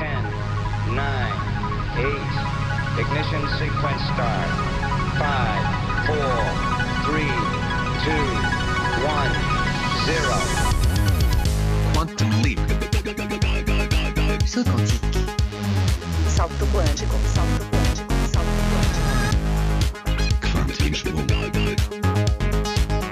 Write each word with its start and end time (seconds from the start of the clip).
10, 0.00 0.08
9, 0.96 1.28
8. 2.00 2.08
Ignition 3.00 3.44
sequence 3.58 4.02
start. 4.14 4.48
5, 5.20 5.28
4, 6.08 6.16
3, 7.04 7.28
2, 8.06 8.40
1, 9.04 9.30
0. 10.06 10.40
Quantum 11.92 12.30
leap. 12.42 12.60
Salto 14.46 14.72
quântico. 14.72 15.20
Salto 16.28 16.64
quântico. 16.72 17.16
Salto 17.34 17.64
quântico. 17.70 18.12
Salto 18.32 18.62
quântico. 18.72 19.04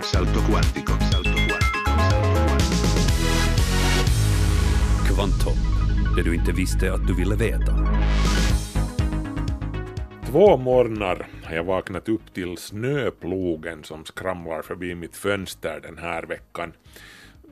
Salto 0.03 0.41
quantico. 0.41 0.41
Salto 0.41 0.41
quantico. 0.49 0.93
Salto 1.11 1.31
quantico. 1.37 1.69
Kvantum, 5.05 5.59
det 6.19 6.25
du 6.25 6.35
inte 6.35 6.53
visste 6.53 6.93
att 6.93 7.07
du 7.07 7.15
ville 7.15 7.37
veta. 7.37 7.73
Två 10.27 10.57
morgnar 10.57 11.27
har 11.45 11.57
jag 11.57 11.65
vaknat 11.65 12.09
upp 12.09 12.35
till 12.35 12.57
snöplogen 12.57 13.85
som 13.85 14.05
skramlar 14.05 14.63
förbi 14.63 14.95
mitt 14.95 15.17
fönster 15.17 15.81
den 15.83 15.99
här 15.99 16.23
veckan. 16.23 16.73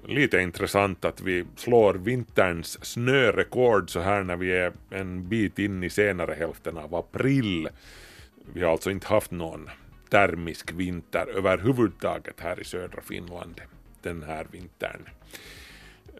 Lite 0.06 0.38
intressant 0.38 1.04
att 1.04 1.20
vi 1.20 1.44
slår 1.56 1.94
vinterns 1.94 2.84
snörekord 2.84 3.90
så 3.90 4.00
här 4.00 4.22
när 4.22 4.36
vi 4.36 4.52
är 4.52 4.72
en 4.90 5.28
bit 5.28 5.58
in 5.58 5.84
i 5.84 5.90
senare 5.90 6.34
hälften 6.34 6.78
av 6.78 6.94
april. 6.94 7.68
Vi 8.52 8.62
har 8.62 8.72
alltså 8.72 8.90
inte 8.90 9.06
haft 9.06 9.30
någon 9.30 9.70
termisk 10.10 10.72
vinter 10.72 11.26
överhuvudtaget 11.36 12.40
här 12.40 12.60
i 12.60 12.64
södra 12.64 13.02
Finland 13.02 13.60
den 14.02 14.22
här 14.22 14.46
vintern. 14.50 15.08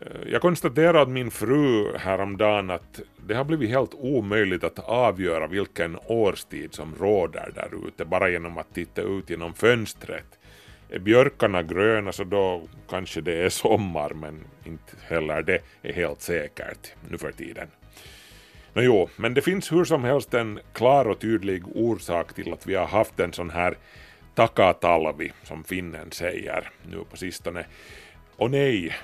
Eh, 0.01 0.33
jag 0.33 0.43
konstaterade 0.43 1.11
min 1.11 1.31
fru 1.31 1.97
häromdagen 1.99 2.71
att 2.71 3.01
det 3.27 3.35
har 3.35 3.45
blivit 3.45 3.71
helt 3.71 3.95
omöjligt 3.95 4.65
att 4.65 4.79
avgöra 4.79 5.47
vilken 5.47 5.99
årstid 6.07 6.75
som 6.75 6.95
råder 7.01 7.53
där 7.55 7.89
ute 7.89 8.05
bara 8.05 8.31
genom 8.31 8.59
att 8.59 8.75
titta 8.75 9.03
ut 9.03 9.31
genom 9.31 9.55
fönstret. 9.55 10.39
Är 10.91 10.99
björkarna 10.99 11.63
gröna 11.63 12.13
så 12.13 12.25
då 12.25 12.63
kanske 12.89 13.21
det 13.21 13.45
är 13.45 13.49
sommar 13.49 14.11
men 14.11 14.45
inte 14.65 14.93
heller 15.03 15.43
det 15.43 15.61
är 15.83 15.93
helt 15.93 16.21
säkert 16.21 16.95
nu 17.11 17.19
för 17.19 17.33
tiden. 17.33 17.69
Nå 18.73 18.83
jo, 18.83 19.09
men 19.17 19.35
det 19.35 19.43
finns 19.43 19.73
hur 19.73 19.85
som 19.85 20.05
helst 20.05 20.35
en 20.35 20.61
klar 20.73 21.05
och 21.09 21.19
tydlig 21.19 21.63
orsak 21.75 22.35
till 22.35 22.53
att 22.53 22.67
vi 22.67 22.75
har 22.75 22.87
haft 22.87 23.21
en 23.21 23.33
sån 23.33 23.51
här 23.51 23.77
takatalvi, 24.35 25.33
som 25.43 25.65
finnen 25.65 26.13
säger 26.13 26.69
nu 26.91 27.05
på 27.11 27.17
sistone. 27.17 27.67
Och 28.37 28.51
nej, 28.51 28.95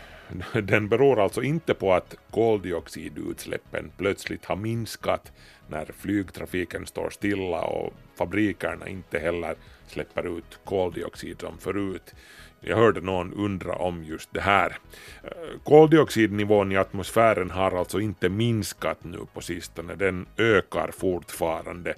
den 0.62 0.88
beror 0.88 1.20
alltså 1.20 1.42
inte 1.42 1.74
på 1.74 1.92
att 1.92 2.16
koldioxidutsläppen 2.30 3.90
plötsligt 3.96 4.44
har 4.44 4.56
minskat 4.56 5.32
när 5.68 5.84
flygtrafiken 5.98 6.86
står 6.86 7.10
stilla 7.10 7.62
och 7.62 7.92
fabrikerna 8.18 8.88
inte 8.88 9.18
heller 9.18 9.54
släpper 9.86 10.38
ut 10.38 10.58
koldioxid 10.64 11.40
som 11.40 11.58
förut. 11.58 12.14
Jag 12.60 12.76
hörde 12.76 13.00
någon 13.00 13.32
undra 13.32 13.74
om 13.74 14.04
just 14.04 14.32
det 14.32 14.40
här. 14.40 14.78
Eh, 15.24 15.60
koldioxidnivån 15.64 16.72
i 16.72 16.76
atmosfären 16.76 17.50
har 17.50 17.78
alltså 17.78 18.00
inte 18.00 18.28
minskat 18.28 19.04
nu 19.04 19.18
på 19.34 19.40
sistone, 19.40 19.94
den 19.94 20.26
ökar 20.36 20.90
fortfarande, 20.90 21.94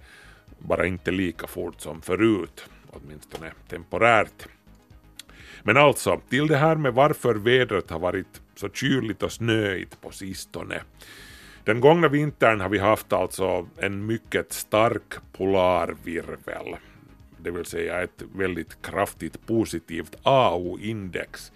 bara 0.58 0.86
inte 0.86 1.10
lika 1.10 1.46
fort 1.46 1.80
som 1.80 2.02
förut, 2.02 2.68
åtminstone 2.90 3.52
temporärt. 3.68 4.48
Men 5.62 5.76
alltså, 5.76 6.20
till 6.28 6.46
det 6.46 6.56
här 6.56 6.76
med 6.76 6.94
varför 6.94 7.34
vädret 7.34 7.90
har 7.90 7.98
varit 7.98 8.42
så 8.54 8.68
kyligt 8.68 9.22
och 9.22 9.32
snöigt 9.32 10.00
på 10.00 10.10
sistone. 10.10 10.80
Den 11.64 11.80
gångna 11.80 12.08
vintern 12.08 12.60
har 12.60 12.68
vi 12.68 12.78
haft 12.78 13.12
alltså 13.12 13.66
en 13.76 14.06
mycket 14.06 14.52
stark 14.52 15.14
polarvirvel, 15.32 16.76
det 17.44 17.50
vill 17.50 17.64
säga 17.64 18.02
ett 18.02 18.22
väldigt 18.34 18.82
kraftigt 18.82 19.46
positivt 19.46 20.16
AO-index. 20.22 21.52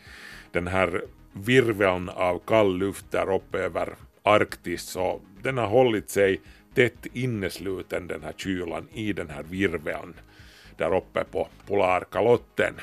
Den 0.53 0.67
här 0.67 1.03
virveln 1.33 2.09
av 2.09 2.39
kall 2.47 2.77
luft 2.77 3.11
där 3.11 3.34
uppe 3.34 3.59
över 3.59 3.94
Arktis, 4.23 4.83
så 4.83 5.21
den 5.43 5.59
har 5.59 5.67
hållit 5.67 6.11
sig 6.11 6.41
tätt 6.75 7.06
innesluten 7.12 8.06
den 8.06 8.23
här 8.23 8.33
kylan 8.37 8.89
i 8.93 9.12
den 9.12 9.31
här 9.31 9.43
virveln 9.43 10.15
där 10.77 10.97
uppe 10.97 11.25
på 11.25 11.49
polarkalotten. 11.67 12.75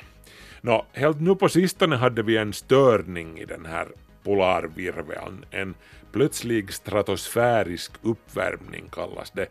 Nå, 0.65 0.85
helt 0.93 1.19
nu 1.19 1.35
på 1.35 1.49
sistone 1.49 1.95
hade 1.95 2.23
vi 2.23 2.37
en 2.37 2.53
störning 2.53 3.37
i 3.39 3.45
den 3.45 3.65
här 3.65 3.87
polarvirveln, 4.23 5.45
en 5.51 5.75
plötslig 6.11 6.73
stratosfärisk 6.73 7.91
uppvärmning 8.01 8.89
kallas 8.91 9.31
det, 9.31 9.47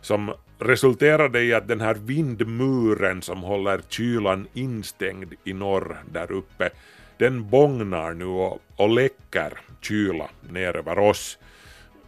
som 0.00 0.32
resulterade 0.58 1.42
i 1.42 1.54
att 1.54 1.68
den 1.68 1.80
här 1.80 1.94
vindmuren 1.94 3.22
som 3.22 3.42
håller 3.42 3.80
kylan 3.88 4.46
instängd 4.54 5.34
i 5.44 5.52
norr 5.52 5.96
där 6.12 6.32
uppe, 6.32 6.70
den 7.18 7.50
bångnar 7.50 8.14
nu 8.14 8.24
och, 8.24 8.62
och 8.76 8.88
läcker 8.88 9.52
kyla 9.80 10.28
ner 10.50 10.76
över 10.76 10.98
oss. 10.98 11.38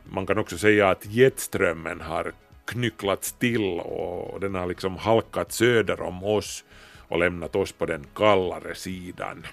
Man 0.05 0.27
kan 0.27 0.39
också 0.39 0.59
säga 0.59 0.91
att 0.91 1.07
jetströmmen 1.07 2.01
har 2.01 2.33
knycklats 2.65 3.33
till 3.33 3.81
och 3.81 4.41
den 4.41 4.55
har 4.55 4.67
liksom 4.67 4.97
halkat 4.97 5.53
söder 5.53 6.01
om 6.01 6.25
oss 6.25 6.65
och 7.09 7.19
lämnat 7.19 7.57
oss 7.57 7.73
på 7.73 7.87
den 7.87 8.07
kallare 8.15 8.75
sidan. 8.75 9.47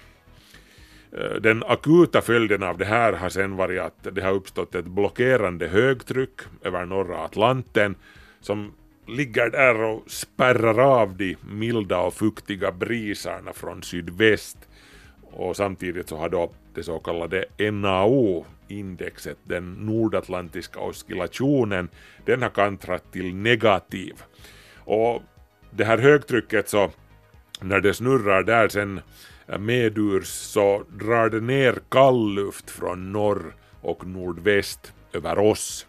Eh, 1.12 1.34
den 1.40 1.62
akuta 1.66 2.22
följden 2.22 2.62
av 2.62 2.78
det 2.78 2.84
här 2.84 3.12
har 3.12 3.28
sen 3.28 3.56
varit 3.56 3.80
att 3.80 4.14
det 4.14 4.22
har 4.22 4.32
uppstått 4.32 4.74
ett 4.74 4.86
blockerande 4.86 5.68
högtryck 5.68 6.40
över 6.62 6.84
norra 6.84 7.24
Atlanten 7.24 7.94
som 8.40 8.72
ligger 9.06 9.50
där 9.50 9.82
och 9.82 10.02
spärrar 10.06 11.00
av 11.00 11.16
de 11.16 11.36
milda 11.50 11.98
och 11.98 12.14
fuktiga 12.14 12.72
brisarna 12.72 13.52
från 13.52 13.82
sydväst 13.82 14.58
och 15.36 15.56
samtidigt 15.56 16.08
så 16.08 16.16
har 16.16 16.28
då 16.28 16.52
det 16.74 16.82
så 16.82 16.98
kallade 16.98 17.44
NAO-indexet, 17.58 19.38
den 19.42 19.72
nordatlantiska 19.72 20.80
oscillationen, 20.80 21.88
den 22.24 22.42
har 22.42 22.50
kantrat 22.50 23.12
till 23.12 23.34
negativ. 23.34 24.22
Och 24.76 25.22
det 25.70 25.84
här 25.84 25.98
högtrycket 25.98 26.68
så 26.68 26.90
när 27.64 27.80
det 27.80 27.94
snurrar 27.94 28.42
där 28.42 28.68
sen 28.68 29.00
medurs 29.58 30.26
så 30.26 30.84
drar 30.88 31.28
det 31.28 31.40
ner 31.40 31.78
kallluft 31.88 32.70
från 32.70 33.12
norr 33.12 33.54
och 33.80 34.06
nordväst 34.06 34.92
över 35.12 35.38
oss. 35.38 35.86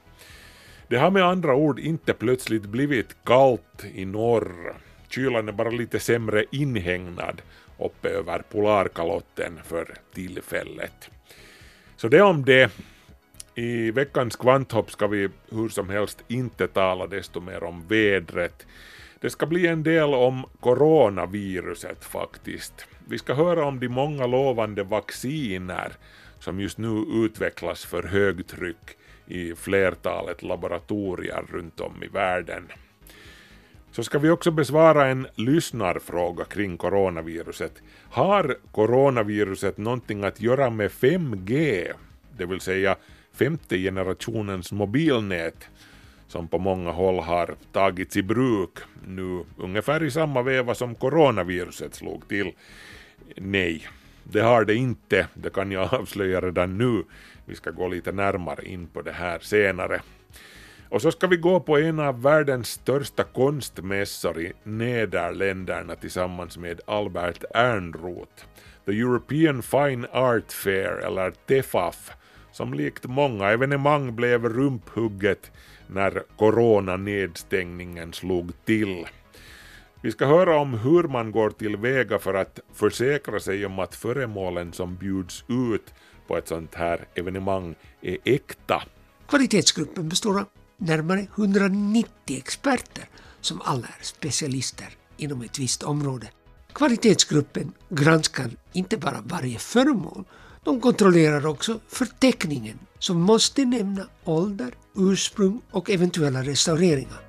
Det 0.88 0.98
har 0.98 1.12
med 1.12 1.24
andra 1.24 1.56
ord 1.56 1.80
inte 1.80 2.14
plötsligt 2.14 2.66
blivit 2.66 3.16
kallt 3.24 3.86
i 3.94 4.06
norr. 4.06 4.76
Kylan 5.10 5.48
är 5.48 5.52
bara 5.52 5.70
lite 5.70 6.00
sämre 6.00 6.46
inhägnad 6.52 7.42
uppe 7.80 8.10
över 8.10 8.40
polarkalotten 8.40 9.60
för 9.66 9.96
tillfället. 10.14 11.10
Så 11.98 12.08
det 12.08 12.22
om 12.22 12.46
det. 12.46 12.72
I 13.56 13.92
veckans 13.92 14.36
kvanthopp 14.36 14.92
ska 14.92 15.08
vi 15.08 15.30
hur 15.50 15.70
som 15.70 15.90
helst 15.90 16.24
inte 16.28 16.68
tala 16.68 17.08
desto 17.08 17.40
mer 17.40 17.64
om 17.64 17.88
vädret. 17.88 18.66
Det 19.22 19.30
ska 19.30 19.46
bli 19.46 19.68
en 19.68 19.84
del 19.84 20.14
om 20.14 20.46
coronaviruset 20.60 22.06
faktiskt. 22.06 22.88
Vi 23.08 23.18
ska 23.18 23.34
höra 23.34 23.66
om 23.66 23.80
de 23.80 23.88
många 23.88 24.28
lovande 24.28 24.84
vacciner 24.84 25.92
som 26.40 26.60
just 26.60 26.78
nu 26.78 27.06
utvecklas 27.14 27.86
för 27.86 28.04
högtryck 28.04 28.98
i 29.28 29.56
flertalet 29.56 30.44
laboratorier 30.44 31.44
runt 31.50 31.80
om 31.80 32.04
i 32.04 32.08
världen. 32.08 32.68
Så 33.92 34.04
ska 34.04 34.20
vi 34.20 34.30
också 34.30 34.52
besvara 34.52 35.08
en 35.08 35.28
lyssnarfråga 35.36 36.46
kring 36.46 36.78
coronaviruset. 36.78 37.82
Har 38.10 38.58
coronaviruset 38.72 39.78
någonting 39.78 40.24
att 40.24 40.42
göra 40.42 40.70
med 40.70 40.92
5G, 40.92 41.92
det 42.38 42.46
vill 42.46 42.60
säga 42.60 42.96
femte 43.34 43.78
generationens 43.78 44.72
mobilnät, 44.72 45.70
som 46.28 46.48
på 46.48 46.60
många 46.60 46.92
håll 46.92 47.20
har 47.20 47.56
tagits 47.72 48.18
i 48.18 48.24
bruk 48.24 48.78
nu 49.08 49.44
ungefär 49.58 50.04
i 50.04 50.12
samma 50.12 50.42
veva 50.42 50.76
som 50.76 50.96
coronaviruset 50.96 51.96
slog 51.96 52.28
till? 52.28 52.52
Nej, 53.36 53.88
det 54.24 54.42
har 54.42 54.66
det 54.66 54.76
inte, 54.76 55.28
det 55.34 55.54
kan 55.54 55.72
jag 55.72 55.94
avslöja 56.00 56.42
redan 56.42 56.78
nu. 56.78 57.04
Vi 57.46 57.56
ska 57.56 57.72
gå 57.72 57.88
lite 57.88 58.12
närmare 58.12 58.66
in 58.66 58.88
på 58.88 59.02
det 59.02 59.12
här 59.12 59.40
senare. 59.40 60.02
Och 60.90 61.02
så 61.02 61.12
ska 61.12 61.28
vi 61.28 61.38
gå 61.38 61.60
på 61.60 61.78
en 61.78 62.00
av 62.00 62.22
världens 62.22 62.70
största 62.70 63.24
konstmässor 63.24 64.42
i 64.42 64.54
Nederländerna 64.64 65.96
tillsammans 65.96 66.58
med 66.58 66.82
Albert 66.88 67.44
Ernroth. 67.54 68.46
The 68.86 68.92
European 68.92 69.64
Fine 69.64 70.08
Art 70.12 70.52
Fair, 70.52 71.06
eller 71.06 71.32
TEFAF, 71.32 72.12
som 72.52 72.74
likt 72.74 73.06
många 73.06 73.50
evenemang 73.50 74.16
blev 74.16 74.50
rumphugget 74.50 75.52
när 75.88 76.24
coronanedstängningen 76.38 78.14
slog 78.14 78.66
till. 78.66 79.06
Vi 80.02 80.12
ska 80.12 80.26
höra 80.26 80.58
om 80.58 80.74
hur 80.74 81.04
man 81.04 81.32
går 81.32 81.50
tillväga 81.50 82.20
för 82.20 82.34
att 82.34 82.60
försäkra 82.74 83.40
sig 83.40 83.66
om 83.66 83.80
att 83.80 83.96
föremålen 83.96 84.74
som 84.74 84.96
bjuds 84.96 85.46
ut 85.48 85.94
på 86.28 86.38
ett 86.38 86.48
sånt 86.48 86.76
här 86.76 87.08
evenemang 87.16 87.76
är 88.02 88.18
äkta. 88.24 88.84
Kvalitetsgruppen 89.28 90.10
består 90.10 90.40
av 90.40 90.46
närmare 90.78 91.28
190 91.38 92.10
experter 92.28 93.06
som 93.42 93.62
alla 93.62 93.88
är 93.88 94.04
specialister 94.04 94.88
inom 95.18 95.42
ett 95.42 95.60
visst 95.60 95.84
område. 95.84 96.28
Kvalitetsgruppen 96.74 97.74
granskar 97.90 98.52
inte 98.74 98.98
bara 98.98 99.22
varje 99.26 99.60
föremål, 99.60 100.24
de 100.66 100.82
kontrollerar 100.82 101.46
också 101.46 101.80
förteckningen 101.88 102.80
som 103.00 103.22
måste 103.22 103.66
nämna 103.66 104.02
ålder, 104.24 104.74
ursprung 104.96 105.62
och 105.72 105.90
eventuella 105.90 106.44
restaureringar. 106.44 107.20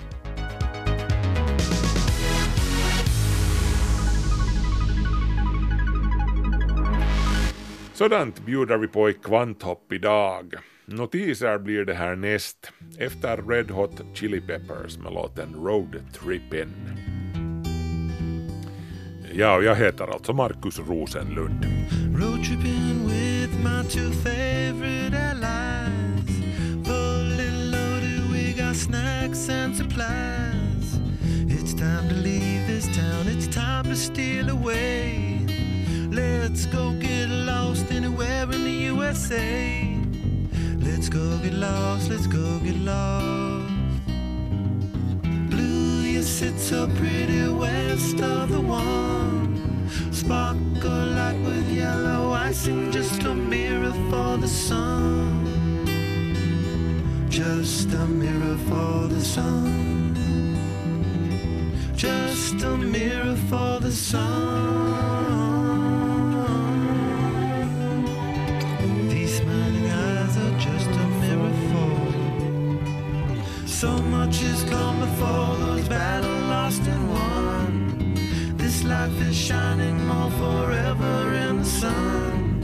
Sådant 7.94 8.46
bjuder 8.46 8.78
vi 8.78 8.88
på 8.88 9.10
i 9.10 9.12
Kvanthopp 9.12 9.92
idag. 9.92 10.54
Notiser 10.86 11.58
blir 11.58 11.84
det 11.84 11.94
här 11.94 12.16
näst 12.16 12.72
efter 12.98 13.36
Red 13.36 13.70
Hot 13.70 14.00
Chili 14.14 14.40
Peppers 14.40 14.98
med 14.98 15.12
låten 15.12 15.54
Road 15.54 16.00
Trippin'. 16.14 16.96
Ja, 19.32 19.56
och 19.56 19.64
jag 19.64 19.74
heter 19.76 20.06
alltså 20.06 20.32
Markus 20.32 20.78
Rosenlund. 20.78 21.66
With 23.46 23.62
my 23.62 23.84
two 23.88 24.10
favorite 24.10 25.14
allies. 25.14 26.30
Fully 26.82 27.50
loaded, 27.70 28.28
we 28.32 28.52
got 28.52 28.74
snacks 28.74 29.48
and 29.48 29.76
supplies. 29.76 30.98
It's 31.46 31.72
time 31.72 32.08
to 32.08 32.14
leave 32.16 32.66
this 32.66 32.86
town, 32.96 33.28
it's 33.28 33.46
time 33.46 33.84
to 33.84 33.94
steal 33.94 34.48
away. 34.48 35.46
Let's 36.10 36.66
go 36.66 36.92
get 36.94 37.28
lost 37.28 37.92
anywhere 37.92 38.50
in 38.50 38.64
the 38.64 38.78
USA. 38.90 39.96
Let's 40.78 41.08
go 41.08 41.38
get 41.38 41.54
lost, 41.54 42.10
let's 42.10 42.26
go 42.26 42.58
get 42.58 42.78
lost. 42.78 43.72
Blue, 45.52 46.00
you 46.14 46.22
sit 46.22 46.58
so 46.58 46.88
pretty 46.96 47.46
west 47.48 48.20
of 48.20 48.50
the 48.50 48.60
one. 48.60 49.45
Sparkle 50.10 51.06
like 51.14 51.38
with 51.44 51.68
yellow 51.70 52.32
icing, 52.32 52.90
just 52.90 53.22
a 53.22 53.34
mirror 53.34 53.92
for 54.10 54.36
the 54.36 54.48
sun. 54.48 55.46
Just 57.28 57.92
a 57.92 58.06
mirror 58.06 58.56
for 58.68 59.08
the 59.08 59.20
sun. 59.20 60.14
Just 61.94 62.62
a 62.62 62.76
mirror 62.76 63.36
for 63.48 63.78
the 63.80 63.92
sun. 63.92 64.26
These 69.08 69.36
smiling 69.38 69.90
eyes 69.90 70.36
are 70.36 70.58
just 70.58 70.88
a 70.88 71.06
mirror 71.20 71.54
for. 71.70 71.96
So 73.66 73.98
much 73.98 74.38
has 74.40 74.64
come 74.64 75.00
before 75.00 75.56
those 75.56 75.88
battle 75.88 76.40
lost 76.48 76.82
and 76.82 77.05
life 78.88 79.20
is 79.28 79.36
shining 79.36 80.06
more 80.06 80.30
forever 80.30 81.34
in 81.34 81.58
the 81.58 81.64
sun. 81.64 82.60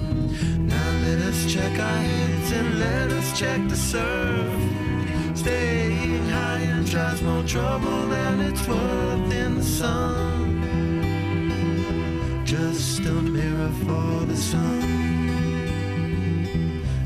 Now 0.66 0.90
let 1.06 1.18
us 1.18 1.52
check 1.52 1.72
our 1.78 1.98
heads 1.98 2.52
and 2.52 2.78
let 2.78 3.10
us 3.10 3.38
check 3.38 3.68
the 3.68 3.76
surf. 3.76 4.52
Staying 5.34 6.28
high 6.28 6.60
and 6.60 6.86
tries 6.86 7.20
more 7.22 7.42
trouble 7.44 8.06
than 8.06 8.40
it's 8.40 8.66
worth 8.68 9.32
in 9.32 9.56
the 9.56 9.64
sun. 9.64 10.42
Just 12.44 13.00
a 13.00 13.12
mirror 13.12 13.72
for 13.84 14.26
the 14.26 14.36
sun. 14.36 14.82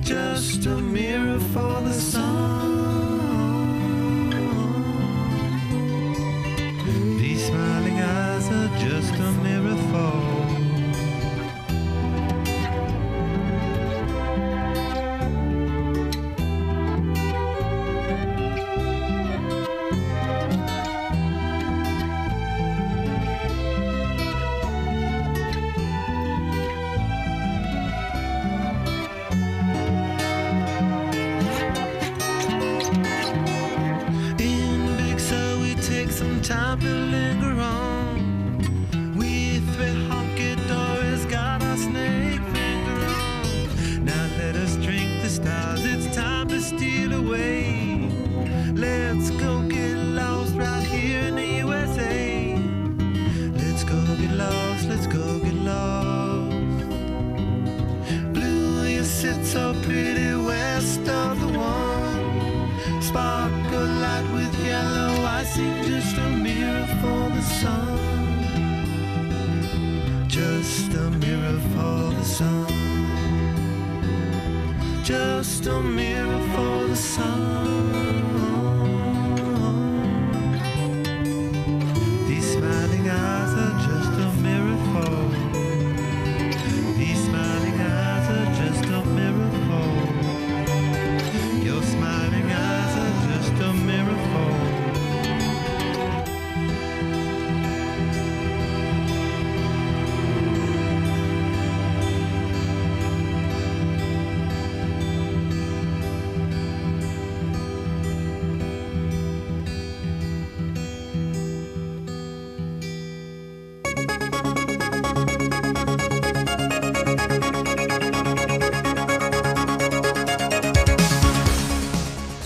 Just 0.02 0.66
a 0.66 0.76
mirror 0.76 1.38
for 1.38 1.80
the 1.80 1.92
sun. 1.92 2.75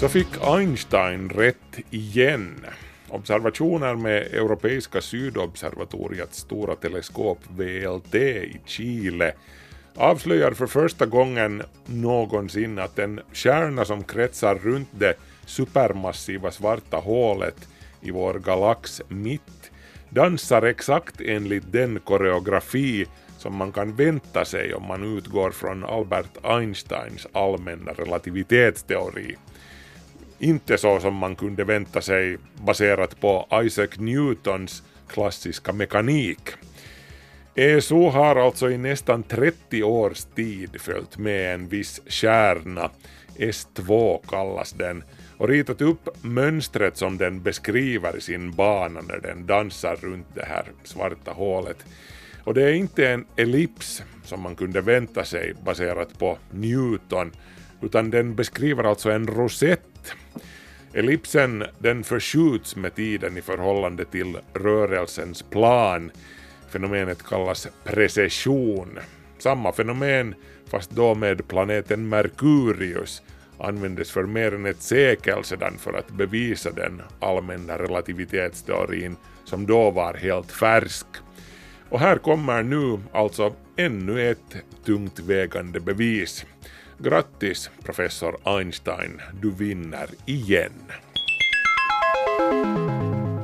Så 0.00 0.08
fick 0.08 0.28
Einstein 0.42 1.28
rätt 1.28 1.78
igen. 1.90 2.66
Observationer 3.08 3.94
med 3.94 4.22
Europeiska 4.22 5.00
sydobservatoriets 5.00 6.38
stora 6.38 6.76
teleskop 6.76 7.38
VLT 7.48 8.14
i 8.14 8.60
Chile 8.64 9.32
avslöjar 9.94 10.52
för 10.52 10.66
första 10.66 11.06
gången 11.06 11.62
någonsin 11.86 12.78
att 12.78 12.98
en 12.98 13.20
stjärna 13.32 13.84
som 13.84 14.04
kretsar 14.04 14.54
runt 14.54 14.88
det 14.92 15.14
supermassiva 15.46 16.50
svarta 16.50 16.96
hålet 16.96 17.68
i 18.00 18.10
vår 18.10 18.34
galax 18.34 19.02
mitt 19.08 19.70
dansar 20.10 20.62
exakt 20.62 21.20
enligt 21.20 21.72
den 21.72 22.00
koreografi 22.04 23.06
som 23.38 23.56
man 23.56 23.72
kan 23.72 23.96
vänta 23.96 24.44
sig 24.44 24.74
om 24.74 24.86
man 24.86 25.16
utgår 25.16 25.50
från 25.50 25.84
Albert 25.84 26.44
Einsteins 26.44 27.26
allmänna 27.32 27.92
relativitetsteori. 27.92 29.36
Inte 30.42 30.78
så 30.78 31.00
som 31.00 31.14
man 31.14 31.36
kunde 31.36 31.64
vänta 31.64 32.00
sig 32.00 32.38
baserat 32.54 33.20
på 33.20 33.46
Isaac 33.64 33.88
Newtons 33.96 34.82
klassiska 35.08 35.72
mekanik. 35.72 36.40
ESO 37.54 38.08
har 38.08 38.36
alltså 38.36 38.70
i 38.70 38.78
nästan 38.78 39.22
30 39.22 39.82
års 39.82 40.24
tid 40.24 40.80
följt 40.80 41.18
med 41.18 41.54
en 41.54 41.68
viss 41.68 42.00
stjärna, 42.06 42.90
S2 43.36 44.20
kallas 44.28 44.72
den, 44.72 45.04
och 45.38 45.48
ritat 45.48 45.80
upp 45.80 46.08
mönstret 46.22 46.96
som 46.96 47.18
den 47.18 47.42
beskriver 47.42 48.16
i 48.16 48.20
sin 48.20 48.52
bana 48.52 49.00
när 49.00 49.18
den 49.18 49.46
dansar 49.46 49.96
runt 49.96 50.34
det 50.34 50.44
här 50.44 50.64
svarta 50.84 51.30
hålet. 51.32 51.84
Och 52.44 52.54
det 52.54 52.62
är 52.62 52.72
inte 52.72 53.08
en 53.08 53.26
ellips 53.36 54.02
som 54.24 54.40
man 54.40 54.56
kunde 54.56 54.80
vänta 54.80 55.24
sig 55.24 55.54
baserat 55.64 56.18
på 56.18 56.38
Newton, 56.50 57.32
utan 57.82 58.10
den 58.10 58.34
beskriver 58.34 58.84
alltså 58.84 59.10
en 59.10 59.26
rosett. 59.26 59.89
Ellipsen 60.94 61.64
den 61.78 62.04
förskjuts 62.04 62.76
med 62.76 62.94
tiden 62.94 63.36
i 63.36 63.42
förhållande 63.42 64.04
till 64.04 64.38
rörelsens 64.54 65.42
plan. 65.42 66.10
Fenomenet 66.68 67.22
kallas 67.22 67.68
precession. 67.84 68.98
Samma 69.38 69.72
fenomen, 69.72 70.34
fast 70.66 70.90
då 70.90 71.14
med 71.14 71.48
planeten 71.48 72.08
Merkurius, 72.08 73.22
användes 73.58 74.10
för 74.10 74.22
mer 74.22 74.54
än 74.54 74.66
ett 74.66 74.82
sekel 74.82 75.44
sedan 75.44 75.78
för 75.78 75.92
att 75.92 76.10
bevisa 76.10 76.70
den 76.70 77.02
allmänna 77.20 77.78
relativitetsteorin 77.78 79.16
som 79.44 79.66
då 79.66 79.90
var 79.90 80.14
helt 80.14 80.52
färsk. 80.52 81.06
Och 81.88 82.00
här 82.00 82.16
kommer 82.16 82.62
nu 82.62 82.98
alltså 83.12 83.54
ännu 83.76 84.30
ett 84.30 84.56
tungt 84.84 85.18
vägande 85.18 85.80
bevis. 85.80 86.46
Grattis 87.02 87.70
professor 87.84 88.36
Einstein, 88.44 89.20
du 89.42 89.50
vinner 89.50 90.08
igen. 90.26 90.72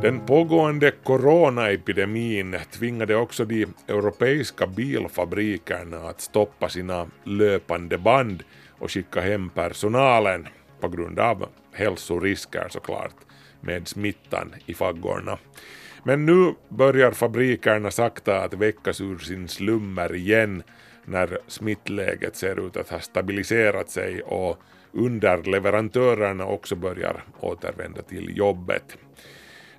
Den 0.02 0.20
pågående 0.26 0.90
coronaepidemin 0.90 2.56
tvingade 2.70 3.16
också 3.16 3.44
de 3.44 3.66
europeiska 3.88 4.66
bilfabrikerna 4.66 5.96
att 5.96 6.20
stoppa 6.20 6.68
sina 6.68 7.06
löpande 7.24 7.98
band 7.98 8.42
och 8.78 8.90
skicka 8.90 9.20
hem 9.20 9.50
personalen 9.50 10.48
på 10.80 10.88
grund 10.88 11.18
av 11.18 11.48
hälsorisker 11.72 12.66
såklart 12.70 13.16
med 13.60 13.88
smittan 13.88 14.54
i 14.66 14.74
faggorna. 14.74 15.38
Men 16.02 16.26
nu 16.26 16.54
börjar 16.68 17.12
fabrikerna 17.12 17.90
sakta 17.90 18.40
att 18.40 18.54
väckas 18.54 19.00
ur 19.00 19.18
sin 19.18 19.48
slummer 19.48 20.14
igen 20.14 20.62
när 21.06 21.38
smittläget 21.46 22.36
ser 22.36 22.66
ut 22.66 22.76
att 22.76 22.88
ha 22.88 23.00
stabiliserat 23.00 23.90
sig 23.90 24.22
och 24.22 24.58
underleverantörerna 24.92 26.46
också 26.46 26.76
börjar 26.76 27.24
återvända 27.40 28.02
till 28.02 28.36
jobbet. 28.36 28.96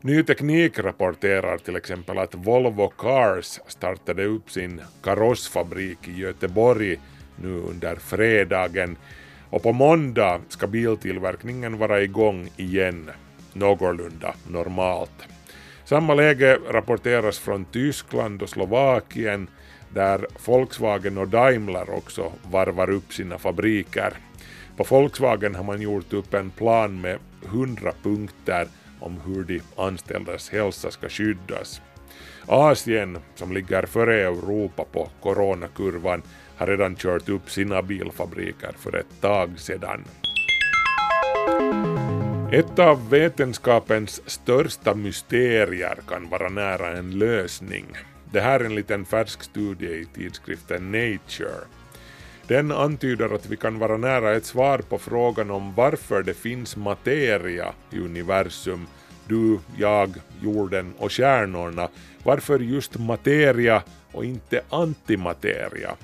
Ny 0.01 0.23
Teknik 0.23 0.79
rapporterar 0.79 1.57
till 1.57 1.75
exempel 1.75 2.17
att 2.17 2.35
Volvo 2.35 2.87
Cars 2.87 3.59
startade 3.67 4.25
upp 4.25 4.51
sin 4.51 4.81
karossfabrik 5.03 6.07
i 6.07 6.11
Göteborg 6.11 6.99
nu 7.35 7.53
under 7.53 7.95
fredagen 7.95 8.97
och 9.49 9.63
på 9.63 9.73
måndag 9.73 10.41
ska 10.49 10.67
biltillverkningen 10.67 11.77
vara 11.77 12.01
igång 12.01 12.49
igen, 12.57 13.11
någorlunda 13.53 14.35
normalt. 14.47 15.27
Samma 15.85 16.13
läge 16.13 16.59
rapporteras 16.69 17.39
från 17.39 17.65
Tyskland 17.65 18.41
och 18.41 18.49
Slovakien 18.49 19.47
där 19.93 20.25
Volkswagen 20.45 21.17
och 21.17 21.27
Daimler 21.27 21.89
också 21.89 22.31
varvar 22.51 22.89
upp 22.89 23.13
sina 23.13 23.37
fabriker. 23.37 24.13
På 24.77 24.83
Volkswagen 24.83 25.55
har 25.55 25.63
man 25.63 25.81
gjort 25.81 26.13
upp 26.13 26.33
en 26.33 26.49
plan 26.49 27.01
med 27.01 27.19
100 27.45 27.93
punkter 28.03 28.67
om 28.99 29.21
hur 29.25 29.43
de 29.43 29.61
anställdas 29.75 30.49
hälsa 30.49 30.91
ska 30.91 31.09
skyddas. 31.09 31.81
Asien, 32.45 33.17
som 33.35 33.51
ligger 33.51 33.85
före 33.85 34.21
Europa 34.21 34.85
på 34.91 35.09
coronakurvan, 35.21 36.21
har 36.57 36.67
redan 36.67 36.95
kört 36.95 37.29
upp 37.29 37.49
sina 37.49 37.81
bilfabriker 37.81 38.71
för 38.77 38.95
ett 38.95 39.21
tag 39.21 39.59
sedan. 39.59 40.03
Ett 42.51 42.79
av 42.79 43.09
vetenskapens 43.09 44.29
största 44.29 44.95
mysterier 44.95 45.97
kan 46.07 46.29
vara 46.29 46.49
nära 46.49 46.97
en 46.97 47.19
lösning. 47.19 47.85
Det 48.31 48.41
här 48.41 48.59
är 48.59 48.65
en 48.65 48.75
liten 48.75 49.05
färsk 49.05 49.43
studie 49.43 50.01
i 50.01 50.05
tidskriften 50.05 50.91
Nature. 50.91 51.67
Den 52.47 52.71
antyder 52.71 53.35
att 53.35 53.49
vi 53.49 53.57
kan 53.57 53.79
vara 53.79 53.97
nära 53.97 54.35
ett 54.35 54.45
svar 54.45 54.77
på 54.77 54.97
frågan 54.97 55.51
om 55.51 55.73
varför 55.75 56.23
det 56.23 56.33
finns 56.33 56.77
materia 56.77 57.73
i 57.91 57.99
universum, 57.99 58.87
du, 59.27 59.59
jag, 59.77 60.13
jorden 60.41 60.93
och 60.97 61.11
stjärnorna. 61.11 61.89
Varför 62.23 62.59
just 62.59 62.97
materia 62.97 63.83
och 64.11 64.25
inte 64.25 64.61
antimateria? 64.69 65.95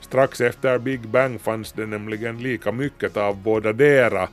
Strax 0.00 0.40
efter 0.40 0.78
Big 0.78 1.08
Bang 1.08 1.40
fanns 1.40 1.72
det 1.72 1.86
nämligen 1.86 2.42
lika 2.42 2.72
mycket 2.72 3.16
av 3.16 3.36
båda 3.42 3.72
dera, 3.72 4.28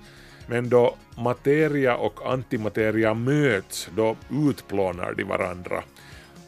men 0.48 0.70
då 0.70 0.96
materia 1.18 1.96
och 1.96 2.32
antimateria 2.32 3.14
möts, 3.14 3.90
då 3.96 4.16
utplånar 4.50 5.14
de 5.14 5.24
varandra. 5.24 5.84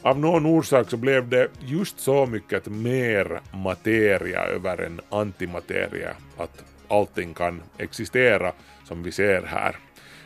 Av 0.06 0.20
någon 0.20 0.46
orsak 0.46 0.90
så 0.90 0.98
blev 0.98 1.30
det 1.30 1.48
just 1.60 2.00
så 2.00 2.26
mycket 2.26 2.68
mer 2.68 3.42
materia 3.54 4.44
över 4.44 4.78
en 4.82 5.02
antimateria 5.10 6.12
att 6.38 6.64
allting 6.88 7.34
kan 7.34 7.62
existera 7.78 8.52
som 8.88 9.04
vi 9.04 9.12
ser 9.12 9.42
här. 9.42 9.76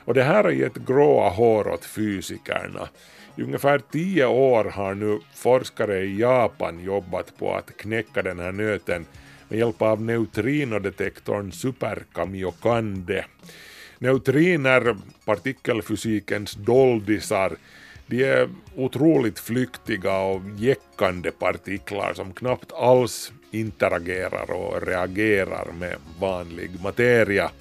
Och 0.06 0.14
det 0.14 0.24
här 0.24 0.44
har 0.44 0.52
gett 0.52 0.76
gråa 0.76 1.30
hår 1.30 1.68
åt 1.68 1.86
fysikerna. 1.86 2.90
I 3.36 3.42
ungefär 3.42 3.82
tio 3.92 4.26
år 4.26 4.66
har 4.66 4.94
nu 4.94 5.20
forskare 5.34 6.00
i 6.00 6.20
Japan 6.20 6.84
jobbat 6.84 7.38
på 7.38 7.56
att 7.56 7.78
knäcka 7.78 8.22
den 8.22 8.40
här 8.40 8.52
nöten 8.52 9.06
med 9.50 9.60
hjälp 9.60 9.82
av 9.82 10.02
neutrinodetektorn 10.02 11.52
Superkamiokande. 11.52 13.26
Neutriner, 14.00 14.96
partikelfysikens 15.26 16.54
doldisar, 16.54 17.58
de 18.10 18.24
är 18.24 18.50
otroligt 18.75 19.39
flyktiga 19.39 20.18
och 20.18 20.42
jäckande 20.58 21.32
partiklar 21.32 22.13
som 22.13 22.34
knappt 22.34 22.72
alls 22.72 23.32
interagerar 23.51 24.51
och 24.51 24.88
reagerar 24.88 25.68
med 25.80 25.96
vanlig 26.20 26.72
materia. 26.84 27.51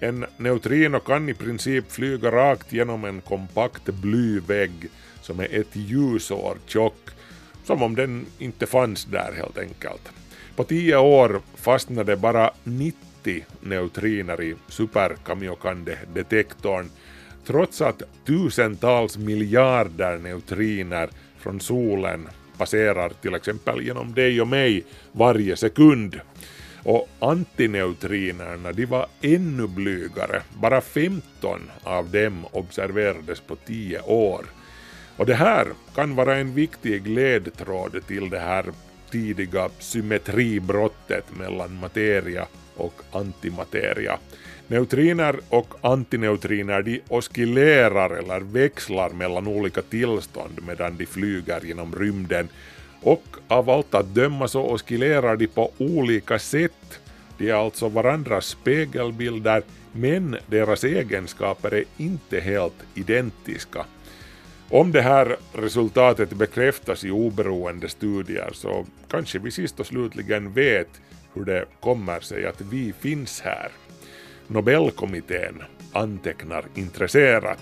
En 0.00 0.26
neutrino 0.36 1.00
kan 1.00 1.28
i 1.28 1.34
princip 1.34 1.92
flyga 1.92 2.30
rakt 2.30 2.72
genom 2.72 3.04
en 3.04 3.20
kompakt 3.20 3.84
blyvägg 3.84 4.88
som 5.22 5.40
är 5.40 5.60
ett 5.60 5.76
ljusår 5.76 6.56
tjock, 6.66 7.08
som 7.64 7.82
om 7.82 7.94
den 7.94 8.26
inte 8.38 8.66
fanns 8.66 9.04
där 9.04 9.32
helt 9.36 9.58
enkelt. 9.58 10.12
På 10.56 10.64
tio 10.64 10.96
år 10.96 11.40
fastnade 11.54 12.16
bara 12.16 12.50
90 12.64 13.44
neutriner 13.60 14.42
i 14.42 14.54
superkamiokande-detektorn 14.68 16.90
trots 17.46 17.80
att 17.80 18.02
tusentals 18.26 19.16
miljarder 19.18 20.18
neutriner 20.18 21.08
från 21.38 21.60
solen 21.60 22.28
passerar 22.58 23.08
till 23.08 23.34
exempel 23.34 23.82
genom 23.82 24.14
dig 24.14 24.40
och 24.40 24.48
mig 24.48 24.84
varje 25.12 25.56
sekund. 25.56 26.20
Och 26.82 27.08
antineutrinerna 27.18 28.72
de 28.72 28.86
var 28.86 29.06
ännu 29.22 29.66
blygare, 29.66 30.42
bara 30.60 30.80
15 30.80 31.70
av 31.82 32.10
dem 32.10 32.44
observerades 32.52 33.40
på 33.40 33.56
10 33.56 34.00
år. 34.00 34.44
Och 35.16 35.26
det 35.26 35.34
här 35.34 35.66
kan 35.94 36.14
vara 36.14 36.36
en 36.36 36.54
viktig 36.54 37.08
ledtråd 37.08 38.06
till 38.06 38.30
det 38.30 38.38
här 38.38 38.64
tidiga 39.10 39.68
symmetribrottet 39.78 41.24
mellan 41.38 41.80
materia 41.80 42.46
och 42.76 43.02
antimateria. 43.12 44.18
Neutriner 44.68 45.40
och 45.48 45.74
antineutriner 45.80 46.82
de 46.82 47.00
oscillerar 47.08 48.10
eller 48.10 48.40
växlar 48.40 49.10
mellan 49.10 49.46
olika 49.46 49.82
tillstånd 49.82 50.60
medan 50.66 50.96
de 50.96 51.06
flyger 51.06 51.60
genom 51.64 51.94
rymden 51.94 52.48
och 53.02 53.24
av 53.48 53.70
allt 53.70 53.94
att 53.94 54.14
döma 54.14 54.48
så 54.48 54.62
oscillerar 54.62 55.36
de 55.36 55.46
på 55.46 55.72
olika 55.78 56.38
sätt. 56.38 57.00
De 57.38 57.50
är 57.50 57.54
alltså 57.54 57.88
varandras 57.88 58.46
spegelbilder 58.46 59.62
men 59.92 60.36
deras 60.46 60.84
egenskaper 60.84 61.74
är 61.74 61.84
inte 61.96 62.40
helt 62.40 62.84
identiska. 62.94 63.84
Om 64.70 64.92
det 64.92 65.02
här 65.02 65.36
resultatet 65.52 66.30
bekräftas 66.30 67.04
i 67.04 67.10
oberoende 67.10 67.88
studier 67.88 68.50
så 68.52 68.86
kanske 69.08 69.38
vi 69.38 69.50
sist 69.50 69.80
och 69.80 69.86
slutligen 69.86 70.52
vet 70.52 70.88
hur 71.34 71.44
det 71.44 71.64
kommer 71.80 72.20
sig 72.20 72.46
att 72.46 72.60
vi 72.60 72.92
finns 73.00 73.40
här. 73.40 73.70
Nobelkommittén 74.48 75.62
antecknar 75.92 76.64
intresserat. 76.74 77.58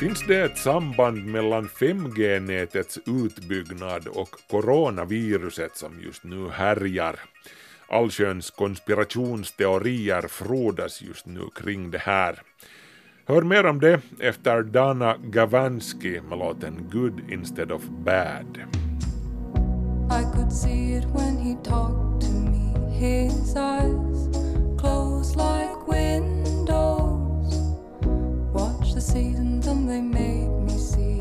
Finns 0.00 0.26
det 0.26 0.40
ett 0.40 0.58
samband 0.58 1.26
mellan 1.26 1.68
5G-nätets 1.68 2.98
utbyggnad 3.06 4.08
och 4.08 4.30
coronaviruset 4.50 5.76
som 5.76 6.00
just 6.00 6.24
nu 6.24 6.48
härjar? 6.48 7.20
Allsköns 7.88 8.50
konspirationsteorier 8.50 10.28
frodas 10.28 11.02
just 11.02 11.26
nu 11.26 11.40
kring 11.54 11.90
det 11.90 11.98
här. 11.98 12.42
Hör 13.26 13.42
mer 13.42 13.66
om 13.66 13.80
det 13.80 14.00
efter 14.20 14.62
Dana 14.62 15.16
Gavansky 15.22 16.20
med 16.20 16.38
låten 16.38 16.88
Good 16.92 17.20
Instead 17.30 17.72
of 17.72 17.82
Bad. 18.04 18.58
I 20.10 20.36
could 20.36 20.52
see 20.52 20.94
it 20.94 21.04
when 21.04 21.38
he 21.38 21.54
talked 21.54 22.20
to 22.26 22.32
me. 22.32 22.90
His 22.90 23.56
eyes 23.56 24.28
closed 24.78 25.36
like 25.36 25.88
windows. 25.88 27.54
Watch 28.52 28.94
the 28.94 29.00
seasons 29.00 29.66
and 29.66 29.88
they 29.88 30.02
made 30.02 30.50
me 30.62 30.78
see 30.78 31.13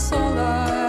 Or 0.00 0.87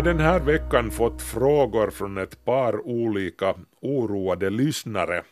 har 0.00 0.04
den 0.04 0.20
här 0.20 0.40
veckan 0.40 0.90
fått 0.90 1.22
frågor 1.22 1.90
från 1.90 2.18
ett 2.18 2.44
par 2.44 2.86
olika 2.86 3.54
oroade 3.80 4.50
lyssnare. 4.50 5.22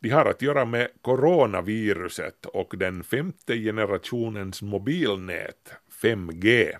De 0.00 0.10
har 0.10 0.24
att 0.24 0.42
göra 0.42 0.64
med 0.64 0.88
coronaviruset 1.02 2.46
och 2.46 2.74
den 2.78 3.04
femte 3.04 3.56
generationens 3.56 4.62
mobilnät, 4.62 5.72
5G. 6.02 6.70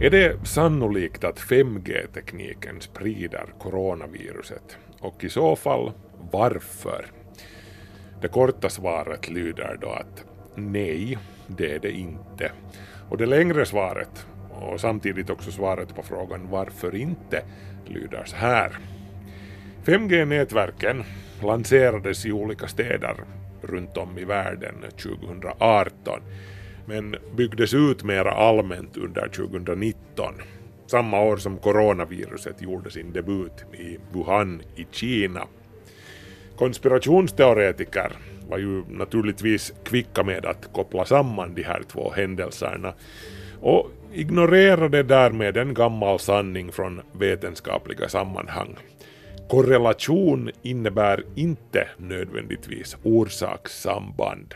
Är 0.00 0.10
det 0.10 0.46
sannolikt 0.46 1.24
att 1.24 1.40
5G-tekniken 1.40 2.80
sprider 2.80 3.46
coronaviruset? 3.58 4.78
Och 5.00 5.24
i 5.24 5.28
så 5.28 5.56
fall, 5.56 5.92
varför? 6.32 7.06
Det 8.22 8.28
korta 8.28 8.70
svaret 8.70 9.30
lyder 9.30 9.78
då 9.80 9.88
att 9.88 10.24
nej, 10.54 11.18
det 11.46 11.74
är 11.74 11.78
det 11.78 11.92
inte. 11.92 12.52
Och 13.10 13.18
det 13.18 13.26
längre 13.26 13.66
svaret, 13.66 14.26
och 14.60 14.80
samtidigt 14.80 15.30
också 15.30 15.50
svaret 15.52 15.94
på 15.94 16.02
frågan 16.02 16.48
varför 16.50 16.94
inte, 16.94 17.42
lyder 17.86 18.24
så 18.24 18.36
här. 18.36 18.78
5G-nätverken 19.84 21.04
lanserades 21.42 22.26
i 22.26 22.32
olika 22.32 22.68
städer 22.68 23.16
runt 23.62 23.96
om 23.96 24.18
i 24.18 24.24
världen 24.24 24.74
2018 25.02 26.20
men 26.86 27.16
byggdes 27.36 27.74
ut 27.74 28.04
mera 28.04 28.32
allmänt 28.32 28.96
under 28.96 29.28
2019, 29.28 30.34
samma 30.86 31.20
år 31.20 31.36
som 31.36 31.56
coronaviruset 31.56 32.62
gjorde 32.62 32.90
sin 32.90 33.12
debut 33.12 33.64
i 33.72 33.98
Wuhan 34.12 34.62
i 34.76 34.86
Kina. 34.90 35.46
Konspirationsteoretiker 36.56 38.12
var 38.48 38.58
ju 38.58 38.84
naturligtvis 38.88 39.72
kvicka 39.84 40.22
med 40.22 40.46
att 40.46 40.72
koppla 40.72 41.04
samman 41.04 41.54
de 41.54 41.62
här 41.62 41.82
två 41.82 42.12
händelserna 42.16 42.94
och 43.60 43.90
ignorerade 44.14 45.02
därmed 45.02 45.56
en 45.56 45.74
gammal 45.74 46.18
sanning 46.18 46.72
från 46.72 47.00
vetenskapliga 47.12 48.08
sammanhang. 48.08 48.76
Korrelation 49.48 50.50
innebär 50.62 51.24
inte 51.34 51.88
nödvändigtvis 51.98 52.96
orsakssamband. 53.02 54.54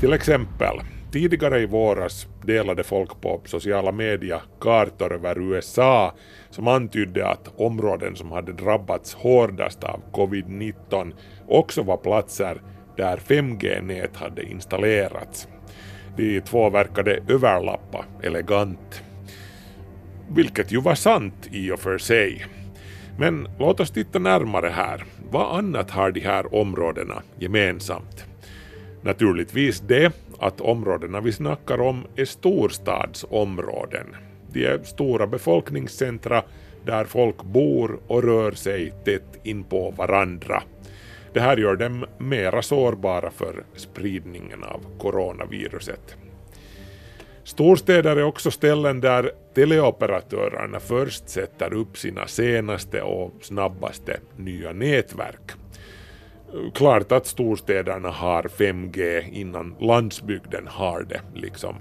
Till 0.00 0.12
exempel, 0.12 0.80
tidigare 1.12 1.60
i 1.60 1.66
våras 1.66 2.26
delade 2.44 2.82
folk 2.82 3.20
på 3.20 3.40
sociala 3.44 3.92
medier 3.92 4.42
kartor 4.60 5.12
över 5.12 5.38
USA 5.38 6.14
som 6.50 6.68
antydde 6.68 7.26
att 7.26 7.52
områden 7.56 8.16
som 8.16 8.32
hade 8.32 8.52
drabbats 8.52 9.14
hårdast 9.14 9.84
av 9.84 10.00
covid-19 10.12 11.12
också 11.48 11.82
var 11.82 11.96
platser 11.96 12.62
där 12.96 13.16
5G-nät 13.16 14.16
hade 14.16 14.42
installerats. 14.42 15.48
De 16.16 16.40
två 16.40 16.70
verkade 16.70 17.18
överlappa 17.28 18.04
elegant. 18.22 19.02
Vilket 20.28 20.72
ju 20.72 20.80
var 20.80 20.94
sant 20.94 21.48
i 21.50 21.70
och 21.70 21.80
för 21.80 21.98
sig. 21.98 22.46
Men 23.18 23.48
låt 23.58 23.80
oss 23.80 23.90
titta 23.90 24.18
närmare 24.18 24.68
här. 24.68 25.04
Vad 25.30 25.58
annat 25.58 25.90
har 25.90 26.10
de 26.10 26.20
här 26.20 26.54
områdena 26.54 27.22
gemensamt? 27.38 28.24
Naturligtvis 29.02 29.80
det 29.80 30.12
att 30.38 30.60
områdena 30.60 31.20
vi 31.20 31.32
snackar 31.32 31.80
om 31.80 32.06
är 32.16 32.24
storstadsområden. 32.24 34.06
De 34.52 34.66
är 34.66 34.82
stora 34.82 35.26
befolkningscentra 35.26 36.42
där 36.84 37.04
folk 37.04 37.42
bor 37.42 38.00
och 38.06 38.22
rör 38.22 38.52
sig 38.52 38.92
tätt 39.04 39.40
in 39.42 39.64
på 39.64 39.90
varandra. 39.90 40.62
Det 41.32 41.40
här 41.40 41.56
gör 41.56 41.76
dem 41.76 42.06
mera 42.18 42.62
sårbara 42.62 43.30
för 43.30 43.64
spridningen 43.74 44.64
av 44.64 44.98
coronaviruset. 44.98 46.16
Storstäder 47.44 48.16
är 48.16 48.22
också 48.24 48.50
ställen 48.50 49.00
där 49.00 49.30
teleoperatörerna 49.54 50.80
först 50.80 51.28
sätter 51.28 51.74
upp 51.74 51.98
sina 51.98 52.26
senaste 52.26 53.02
och 53.02 53.32
snabbaste 53.40 54.20
nya 54.36 54.72
nätverk. 54.72 55.50
Klart 56.74 57.12
att 57.12 57.26
storstäderna 57.26 58.10
har 58.10 58.42
5G 58.42 59.24
innan 59.32 59.74
landsbygden 59.80 60.66
har 60.66 61.02
det 61.02 61.20
liksom. 61.34 61.74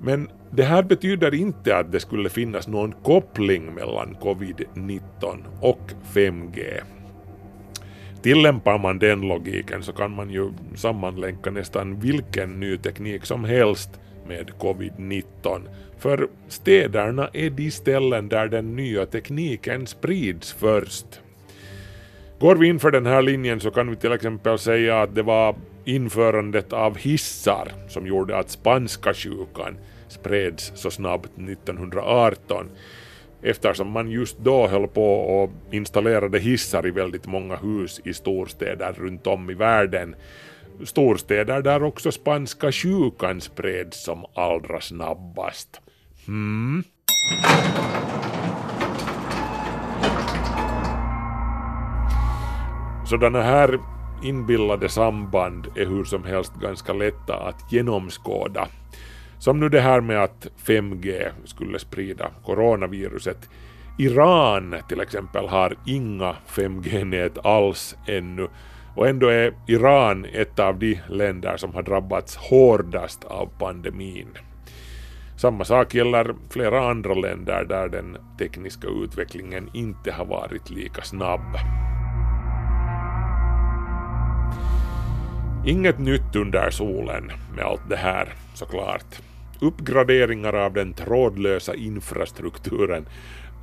Men 0.00 0.30
det 0.50 0.62
här 0.62 0.82
betyder 0.82 1.34
inte 1.34 1.76
att 1.76 1.92
det 1.92 2.00
skulle 2.00 2.30
finnas 2.30 2.68
någon 2.68 2.92
koppling 2.92 3.74
mellan 3.74 4.16
covid-19 4.20 5.44
och 5.60 5.92
5G. 6.14 6.80
Tillämpar 8.22 8.78
man 8.78 8.98
den 8.98 9.20
logiken 9.20 9.82
så 9.82 9.92
kan 9.92 10.10
man 10.10 10.30
ju 10.30 10.52
sammanlänka 10.74 11.50
nästan 11.50 12.00
vilken 12.00 12.60
ny 12.60 12.76
teknik 12.76 13.24
som 13.24 13.44
helst 13.44 13.90
med 14.26 14.50
covid-19. 14.58 15.60
För 15.98 16.28
städerna 16.48 17.28
är 17.32 17.50
de 17.50 17.70
ställen 17.70 18.28
där 18.28 18.48
den 18.48 18.76
nya 18.76 19.06
tekniken 19.06 19.86
sprids 19.86 20.52
först. 20.52 21.20
Går 22.40 22.56
vi 22.56 22.68
in 22.68 22.80
för 22.80 22.90
den 22.90 23.06
här 23.06 23.22
linjen 23.22 23.60
så 23.60 23.70
kan 23.70 23.90
vi 23.90 23.96
till 23.96 24.12
exempel 24.12 24.58
säga 24.58 25.02
att 25.02 25.14
det 25.14 25.22
var 25.22 25.56
införandet 25.84 26.72
av 26.72 26.96
hissar 26.96 27.72
som 27.88 28.06
gjorde 28.06 28.38
att 28.38 28.50
spanska 28.50 29.14
sjukan 29.14 29.76
spreds 30.08 30.72
så 30.74 30.90
snabbt 30.90 31.30
1918 31.38 32.66
eftersom 33.42 33.90
man 33.90 34.10
just 34.10 34.38
då 34.38 34.66
höll 34.66 34.88
på 34.88 35.14
och 35.14 35.50
installerade 35.70 36.38
hissar 36.38 36.86
i 36.86 36.90
väldigt 36.90 37.26
många 37.26 37.56
hus 37.56 38.00
i 38.04 38.14
storstäder 38.14 38.92
runt 38.92 39.26
om 39.26 39.50
i 39.50 39.54
världen. 39.54 40.14
Storstäder 40.84 41.62
där 41.62 41.82
också 41.82 42.12
spanska 42.12 42.72
sjukan 42.72 43.40
spreds 43.40 44.04
som 44.04 44.24
allra 44.34 44.80
snabbast. 44.80 45.80
Hmm. 46.26 46.84
Sådana 53.06 53.42
här 53.42 53.78
inbillade 54.22 54.88
samband 54.88 55.66
är 55.76 55.86
hur 55.86 56.04
som 56.04 56.24
helst 56.24 56.52
ganska 56.60 56.92
lätta 56.92 57.36
att 57.36 57.72
genomskåda. 57.72 58.68
Som 59.42 59.60
nu 59.60 59.68
det 59.68 59.80
här 59.80 60.00
med 60.00 60.22
att 60.22 60.46
5G 60.64 61.28
skulle 61.44 61.78
sprida 61.78 62.30
coronaviruset. 62.44 63.48
Iran 63.98 64.76
till 64.88 65.00
exempel 65.00 65.48
har 65.48 65.76
inga 65.86 66.36
5G-nät 66.48 67.46
alls 67.46 67.96
ännu 68.06 68.48
och 68.96 69.08
ändå 69.08 69.28
är 69.28 69.54
Iran 69.66 70.24
ett 70.24 70.58
av 70.58 70.78
de 70.78 71.00
länder 71.08 71.56
som 71.56 71.74
har 71.74 71.82
drabbats 71.82 72.36
hårdast 72.36 73.24
av 73.24 73.48
pandemin. 73.58 74.28
Samma 75.36 75.64
sak 75.64 75.94
gäller 75.94 76.34
flera 76.50 76.90
andra 76.90 77.14
länder 77.14 77.64
där 77.64 77.88
den 77.88 78.16
tekniska 78.38 78.88
utvecklingen 78.88 79.70
inte 79.74 80.12
har 80.12 80.24
varit 80.24 80.70
lika 80.70 81.02
snabb. 81.02 81.56
Inget 85.66 85.98
nytt 85.98 86.36
under 86.36 86.70
solen 86.70 87.32
med 87.56 87.64
allt 87.64 87.88
det 87.88 87.96
här, 87.96 88.32
såklart. 88.54 89.22
Uppgraderingar 89.62 90.52
av 90.52 90.72
den 90.72 90.94
trådlösa 90.94 91.74
infrastrukturen 91.74 93.06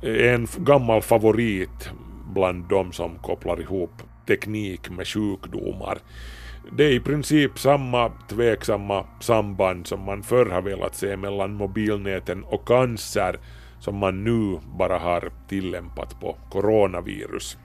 är 0.02 0.34
en 0.34 0.46
gammal 0.58 1.02
favorit 1.02 1.90
bland 2.34 2.68
de 2.68 2.92
som 2.92 3.18
kopplar 3.18 3.60
ihop 3.60 4.02
teknik 4.26 4.90
med 4.90 5.06
sjukdomar. 5.06 5.98
Det 6.72 6.84
är 6.84 6.92
i 6.92 7.00
princip 7.00 7.58
samma 7.58 8.12
tveksamma 8.28 9.06
samband 9.20 9.86
som 9.86 10.00
man 10.00 10.22
förr 10.22 10.46
har 10.46 10.62
velat 10.62 10.94
se 10.94 11.16
mellan 11.16 11.54
mobilnäten 11.54 12.44
och 12.44 12.68
cancer 12.68 13.38
som 13.80 13.96
man 13.96 14.24
nu 14.24 14.58
bara 14.78 14.98
har 14.98 15.30
tillämpat 15.48 16.20
på 16.20 16.36
coronavirus. 16.50 17.58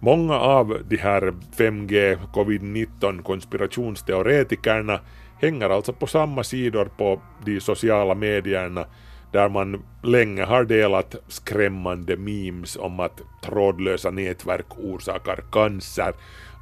Många 0.00 0.34
av 0.34 0.78
de 0.88 0.96
här 0.96 1.34
5G 1.56 2.18
covid-19 2.32 3.22
konspirationsteoretikerna 3.22 5.00
hänger 5.40 5.70
alltså 5.70 5.92
på 5.92 6.06
samma 6.06 6.44
sidor 6.44 6.90
på 6.96 7.20
de 7.44 7.60
sociala 7.60 8.14
medierna 8.14 8.86
där 9.32 9.48
man 9.48 9.82
länge 10.02 10.44
har 10.44 10.64
delat 10.64 11.14
skrämmande 11.28 12.16
memes 12.16 12.76
om 12.76 13.00
att 13.00 13.20
trådlösa 13.42 14.10
nätverk 14.10 14.66
orsakar 14.78 15.44
cancer 15.52 16.12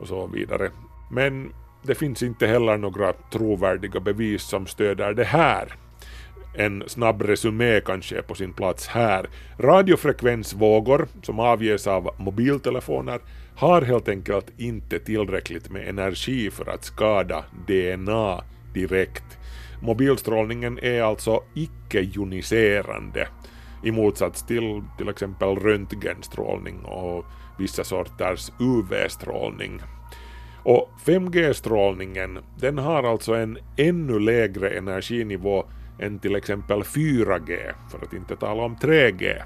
och 0.00 0.08
så 0.08 0.26
vidare. 0.26 0.70
Men 1.10 1.52
det 1.82 1.94
finns 1.94 2.22
inte 2.22 2.46
heller 2.46 2.76
några 2.76 3.12
trovärdiga 3.12 4.00
bevis 4.00 4.42
som 4.42 4.66
stöder 4.66 5.14
det 5.14 5.24
här. 5.24 5.74
En 6.54 6.84
snabb 6.86 7.22
resumé 7.22 7.80
kanske 7.80 8.18
är 8.18 8.22
på 8.22 8.34
sin 8.34 8.52
plats 8.52 8.86
här. 8.86 9.26
Radiofrekvensvågor 9.58 11.08
som 11.22 11.40
avges 11.40 11.86
av 11.86 12.10
mobiltelefoner 12.16 13.20
har 13.56 13.82
helt 13.82 14.08
enkelt 14.08 14.46
inte 14.56 14.98
tillräckligt 14.98 15.70
med 15.70 15.88
energi 15.88 16.50
för 16.50 16.70
att 16.70 16.84
skada 16.84 17.44
DNA 17.66 18.42
direkt. 18.76 19.38
Mobilstrålningen 19.80 20.78
är 20.82 21.02
alltså 21.02 21.42
icke-joniserande 21.54 23.28
i 23.84 23.90
motsats 23.90 24.46
till 24.46 24.82
till 24.98 25.08
exempel 25.08 25.56
röntgenstrålning 25.56 26.84
och 26.84 27.24
vissa 27.58 27.84
sorters 27.84 28.50
UV-strålning. 28.60 29.80
Och 30.62 30.90
5G-strålningen 31.04 32.38
den 32.60 32.78
har 32.78 33.02
alltså 33.02 33.34
en 33.34 33.58
ännu 33.76 34.18
lägre 34.18 34.70
energinivå 34.70 35.64
än 35.98 36.18
till 36.18 36.36
exempel 36.36 36.82
4G, 36.82 37.72
för 37.90 37.98
att 38.02 38.12
inte 38.12 38.36
tala 38.36 38.62
om 38.62 38.76
3G. 38.76 39.42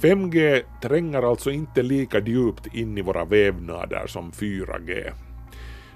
5G 0.00 0.62
tränger 0.82 1.22
alltså 1.22 1.50
inte 1.50 1.82
lika 1.82 2.18
djupt 2.18 2.74
in 2.74 2.98
i 2.98 3.02
våra 3.02 3.24
vävnader 3.24 4.06
som 4.06 4.32
4G. 4.32 5.12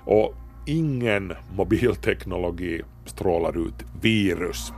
Och 0.05 0.35
ingen 0.69 1.33
mobilteknologi 1.57 2.83
strålar 3.07 3.67
ut 3.67 3.85
virus. 4.03 4.73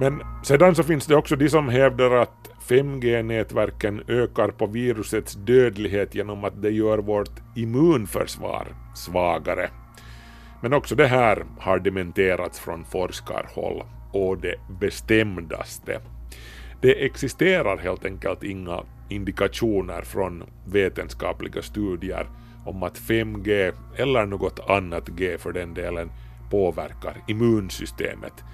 Men 0.00 0.22
sedan 0.42 0.74
så 0.74 0.82
finns 0.82 1.06
det 1.06 1.16
också 1.16 1.36
de 1.36 1.48
som 1.48 1.68
hävdar 1.68 2.10
att 2.10 2.50
5G-nätverken 2.68 4.02
ökar 4.08 4.48
på 4.48 4.66
virusets 4.66 5.34
dödlighet 5.34 6.14
genom 6.14 6.44
att 6.44 6.62
det 6.62 6.70
gör 6.70 6.98
vårt 6.98 7.56
immunförsvar 7.56 8.66
svagare. 8.94 9.70
Men 10.62 10.72
också 10.72 10.94
det 10.94 11.06
här 11.06 11.44
har 11.58 11.78
dementerats 11.78 12.60
från 12.60 12.84
forskarhåll 12.84 13.82
och 14.12 14.38
det 14.38 14.54
bestämdaste. 14.80 16.00
Det 16.80 17.04
existerar 17.04 17.76
helt 17.76 18.04
enkelt 18.04 18.42
inga 18.42 18.82
indikationer 19.08 20.02
från 20.02 20.44
vetenskapliga 20.66 21.62
studier 21.62 22.26
om 22.66 22.82
att 22.82 22.98
5G 22.98 23.72
eller 23.96 24.26
något 24.26 24.60
annat 24.70 25.08
G 25.08 25.38
för 25.38 25.52
den 25.52 25.74
delen 25.74 26.10
påverkar 26.50 27.16
immunsystemet. 27.28 28.44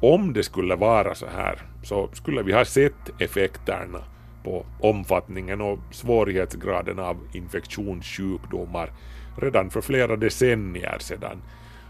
Om 0.00 0.32
det 0.32 0.42
skulle 0.42 0.76
vara 0.76 1.14
så 1.14 1.26
här 1.26 1.62
så 1.82 2.08
skulle 2.12 2.42
vi 2.42 2.52
ha 2.52 2.64
sett 2.64 3.20
effekterna 3.20 4.00
på 4.44 4.66
omfattningen 4.80 5.60
och 5.60 5.78
svårighetsgraden 5.90 6.98
av 6.98 7.16
infektionssjukdomar 7.32 8.92
redan 9.36 9.70
för 9.70 9.80
flera 9.80 10.16
decennier 10.16 10.98
sedan 10.98 11.42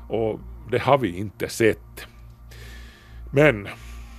och 0.08 0.40
det 0.70 0.78
har 0.78 0.98
vi 0.98 1.16
inte 1.16 1.48
sett. 1.48 2.06
Men 3.32 3.68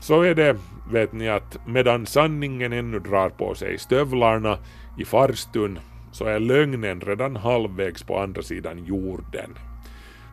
så 0.02 0.22
är 0.22 0.36
det, 0.36 0.58
vet 0.92 1.14
ni, 1.14 1.30
att 1.30 1.58
medan 1.68 2.06
sanningen 2.06 2.74
ännu 2.74 3.00
drar 3.00 3.30
på 3.30 3.56
sig 3.56 3.78
stövlarna 3.78 4.58
i 4.98 5.06
farstun 5.06 5.80
så 6.12 6.26
är 6.26 6.40
lögnen 6.40 7.02
redan 7.02 7.36
halvvägs 7.36 8.04
på 8.04 8.20
andra 8.20 8.42
sidan 8.42 8.86
jorden. 8.86 9.58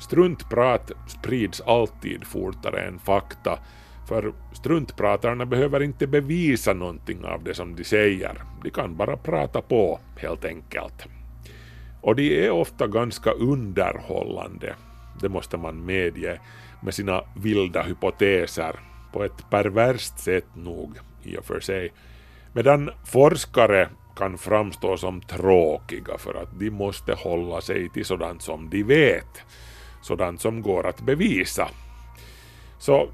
Struntprat 0.01 0.93
sprids 1.07 1.61
alltid 1.61 2.25
fortare 2.25 2.81
än 2.81 2.99
fakta, 2.99 3.59
för 4.09 4.33
struntpratarna 4.53 5.47
behöver 5.47 5.83
inte 5.83 6.07
bevisa 6.07 6.73
någonting 6.73 7.25
av 7.25 7.45
det 7.45 7.55
som 7.55 7.77
de 7.77 7.85
säger, 7.85 8.43
de 8.63 8.71
kan 8.71 8.97
bara 8.97 9.17
prata 9.17 9.63
på 9.63 10.01
helt 10.17 10.45
enkelt. 10.45 11.07
Och 12.01 12.17
de 12.17 12.47
är 12.47 12.51
ofta 12.51 12.87
ganska 12.87 13.31
underhållande, 13.31 14.75
det 15.21 15.29
måste 15.29 15.57
man 15.57 15.87
medge, 15.87 16.41
med 16.83 16.95
sina 16.95 17.23
vilda 17.37 17.83
hypoteser 17.83 18.77
på 19.17 19.25
ett 19.25 19.51
perverst 19.51 20.19
sätt 20.19 20.47
nog 20.55 20.99
i 21.23 21.37
och 21.37 21.45
för 21.45 21.61
sig. 21.61 21.93
Medan 22.53 22.91
forskare 23.05 23.89
kan 24.17 24.39
framstå 24.39 24.97
som 24.97 25.21
tråkiga 25.21 26.19
för 26.19 26.35
att 26.35 26.61
de 26.61 26.71
måste 26.71 27.15
hålla 27.15 27.61
sig 27.61 27.89
till 27.89 28.05
sådant 28.05 28.43
som 28.43 28.71
de 28.71 28.83
vet, 28.83 29.43
sådant 30.03 30.41
som 30.41 30.63
går 30.63 30.87
att 30.87 31.01
bevisa. 31.01 31.69
Så 32.79 33.09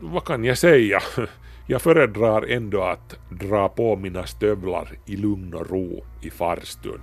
vad 0.00 0.24
kan 0.24 0.44
jag 0.44 0.58
säga? 0.58 1.00
Jag 1.66 1.82
föredrar 1.82 2.42
ändå 2.42 2.82
att 2.82 3.16
dra 3.30 3.68
på 3.68 3.96
mina 3.96 4.26
stövlar 4.26 4.88
i 5.06 5.16
lugn 5.16 5.54
och 5.54 5.70
ro 5.70 6.04
i 6.22 6.30
farstun. 6.30 7.02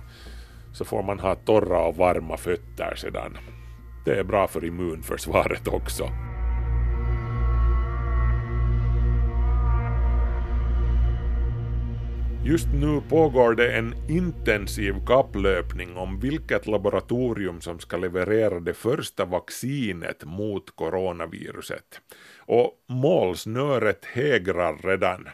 så 0.72 0.84
får 0.84 1.02
man 1.02 1.18
ha 1.18 1.34
torra 1.34 1.80
och 1.80 1.96
varma 1.96 2.36
fötter 2.36 2.94
sedan. 2.96 3.38
Det 4.04 4.18
är 4.18 4.24
bra 4.24 4.46
för 4.46 4.64
immunförsvaret 4.64 5.68
också. 5.68 6.08
Just 12.44 12.68
nu 12.74 13.00
pågår 13.08 13.54
det 13.54 13.72
en 13.72 13.94
intensiv 14.08 14.94
kapplöpning 15.06 15.96
om 15.96 16.20
vilket 16.20 16.66
laboratorium 16.66 17.60
som 17.60 17.78
ska 17.78 17.96
leverera 17.96 18.60
det 18.60 18.74
första 18.74 19.24
vaccinet 19.24 20.24
mot 20.24 20.76
coronaviruset. 20.76 22.00
Och 22.38 22.72
målsnöret 22.88 24.04
hägrar 24.04 24.78
redan. 24.82 25.28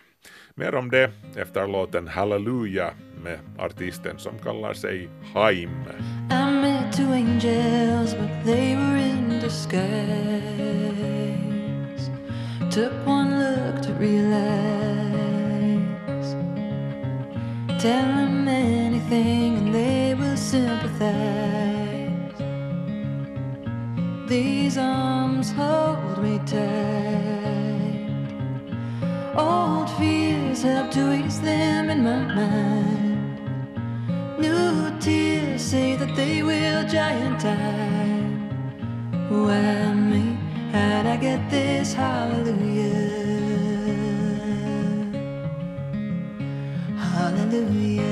Mer 0.55 0.75
om 0.75 0.91
det 0.91 1.11
efter 1.37 1.67
låten 1.67 2.09
Hallelujah 2.09 2.93
med 3.25 3.39
artisten 3.59 4.19
som 4.19 4.39
kallar 4.39 4.75
sig 4.75 5.09
Haim. 5.35 5.71
I 6.31 6.53
met 6.61 6.97
two 6.97 7.13
angels, 7.13 8.15
but 8.15 8.45
they 8.45 8.77
were 8.77 8.99
in 8.99 9.41
disguise. 9.43 9.77
Took 12.73 13.07
one 13.07 13.39
look 13.39 13.83
to 13.87 13.93
realize. 14.01 15.06
Tell 17.79 18.07
them 18.07 18.49
anything 18.49 19.59
and 19.59 19.75
they 19.75 20.15
will 20.15 20.37
sympathize. 20.37 22.07
These 24.27 24.79
arms 24.79 25.53
hold 25.53 26.23
me 26.23 26.41
tight. 26.47 27.77
Old 29.37 29.91
fears 29.91 30.63
help 30.63 30.91
to 30.93 31.13
ease 31.13 31.39
them 31.43 31.91
in 31.91 32.03
my 32.03 32.35
mind. 32.35 33.41
New 34.39 34.99
tears 34.99 35.61
say 35.61 35.97
that 35.97 36.17
they 36.17 36.43
will 36.43 36.89
giant 36.89 37.41
time. 37.41 38.49
Why 39.29 39.93
me? 39.93 40.39
How'd 40.73 41.05
I 41.05 41.17
get 41.19 41.51
this 41.51 41.93
hallelujah? 41.93 43.26
Hallelujah. 47.17 48.05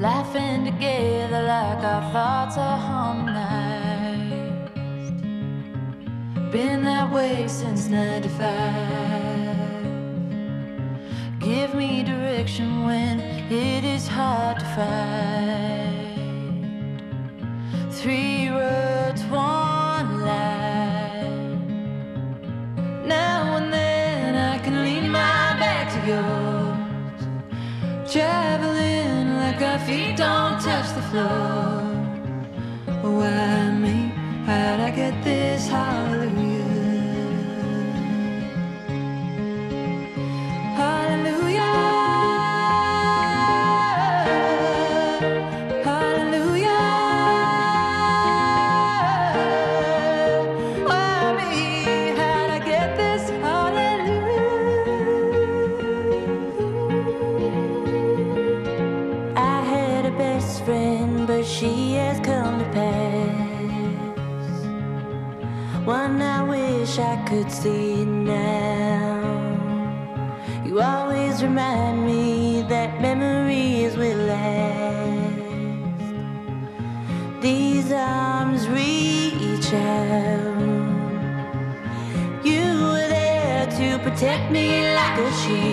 Laughing 0.00 0.64
together 0.64 1.42
like 1.42 1.84
our 1.84 2.12
thoughts 2.12 2.56
are 2.56 2.78
harmonized. 2.78 4.72
Been 6.50 6.82
that 6.82 7.12
way 7.12 7.46
since 7.46 7.86
95. 7.86 8.38
Give 11.38 11.74
me 11.74 12.02
direction 12.02 12.86
when 12.86 13.20
it 13.20 13.84
is 13.84 14.08
hard 14.08 14.58
to 14.58 14.64
find. 14.76 15.94
Three 17.92 18.48
roads, 18.48 18.87
floor. 31.10 31.82
Why 33.02 33.70
me? 33.82 34.12
How'd 34.46 34.80
I 34.80 34.90
get 34.90 35.24
this 35.24 35.68
hallelujah? 35.68 36.07
Me 84.50 84.94
like 84.94 85.18
a 85.18 85.32
shield. 85.32 85.67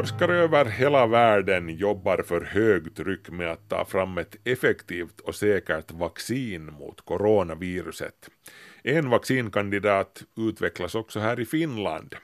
Forskare 0.00 0.36
över 0.36 0.64
hela 0.64 1.06
världen 1.06 1.68
jobbar 1.68 2.22
för 2.22 2.40
högtryck 2.40 3.30
med 3.30 3.50
att 3.50 3.68
ta 3.68 3.84
fram 3.84 4.18
ett 4.18 4.36
effektivt 4.44 5.20
och 5.20 5.34
säkert 5.34 5.92
vaccin 5.92 6.64
mot 6.64 7.00
coronaviruset. 7.00 8.14
En 8.82 9.10
vaccinkandidat 9.10 10.22
utvecklas 10.36 10.94
också 10.94 11.20
här 11.20 11.40
i 11.40 11.44
Finland. 11.44 12.14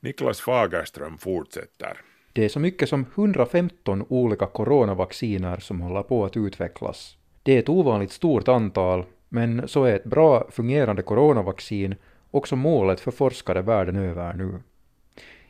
Niklas 0.00 0.40
Fagerström 0.40 1.18
fortsätter. 1.18 2.00
Det 2.32 2.44
är 2.44 2.48
så 2.48 2.60
mycket 2.60 2.88
som 2.88 3.06
115 3.14 4.06
olika 4.08 4.46
coronavacciner 4.46 5.56
som 5.56 5.80
håller 5.80 6.02
på 6.02 6.24
att 6.24 6.36
utvecklas. 6.36 7.16
Det 7.42 7.52
är 7.52 7.58
ett 7.58 7.68
ovanligt 7.68 8.12
stort 8.12 8.48
antal, 8.48 9.04
men 9.28 9.68
så 9.68 9.84
är 9.84 9.96
ett 9.96 10.04
bra 10.04 10.50
fungerande 10.50 11.02
coronavaccin 11.02 11.94
också 12.30 12.56
målet 12.56 13.00
för 13.00 13.10
forskare 13.10 13.62
världen 13.62 13.96
över 13.96 14.34
nu. 14.34 14.60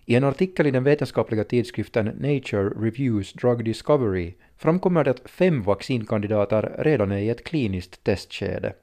I 0.06 0.14
en 0.14 0.24
artikel 0.24 0.66
i 0.66 0.70
den 0.70 0.84
vetenskapliga 0.84 1.44
tidskriften 1.44 2.06
Nature 2.06 2.68
Reviews 2.68 3.32
Drug 3.32 3.64
Discovery 3.64 4.34
framkommer 4.56 5.04
det 5.04 5.10
att 5.10 5.30
fem 5.30 5.62
vaccinkandidater 5.62 6.76
redan 6.78 7.12
är 7.12 7.18
i 7.18 7.28
ett 7.28 7.44
kliniskt 7.44 8.04
testskede. 8.04 8.74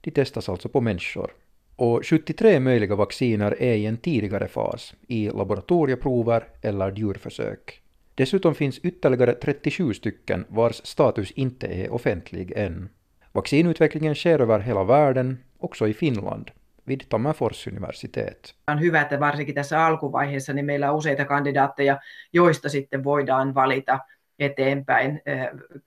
De 0.00 0.10
testas 0.10 0.48
alltså 0.48 0.68
på 0.68 0.80
människor. 0.80 1.30
Och 1.76 2.06
73 2.06 2.60
möjliga 2.60 2.94
vacciner 2.94 3.62
är 3.62 3.74
i 3.74 3.86
en 3.86 3.96
tidigare 3.96 4.48
fas, 4.48 4.94
i 5.06 5.30
laboratorieprover 5.30 6.44
eller 6.62 6.92
djurförsök. 6.96 7.80
Dessutom 8.14 8.54
finns 8.54 8.78
ytterligare 8.78 9.32
37 9.32 9.94
stycken 9.94 10.44
vars 10.48 10.80
status 10.84 11.30
inte 11.30 11.66
är 11.66 11.92
offentlig 11.92 12.52
än. 12.56 12.88
Vaccinutvecklingen 13.32 14.14
sker 14.14 14.38
över 14.38 14.58
hela 14.58 14.84
världen, 14.84 15.38
också 15.58 15.88
i 15.88 15.94
Finland, 15.94 16.50
vid 16.88 17.00
Tammerfors 17.08 17.66
universitet. 17.66 18.54
On 18.68 18.80
hyvä, 18.80 19.00
että 19.00 19.20
varsinkin 19.20 19.54
tässä 19.54 19.86
alkuvaiheessa 19.86 20.52
niin 20.52 20.66
meillä 20.66 20.90
on 20.90 20.96
useita 20.96 21.24
kandidaatteja, 21.24 21.98
joista 22.32 22.68
sitten 22.68 23.04
voidaan 23.04 23.54
valita 23.54 23.98
eteenpäin 24.38 25.22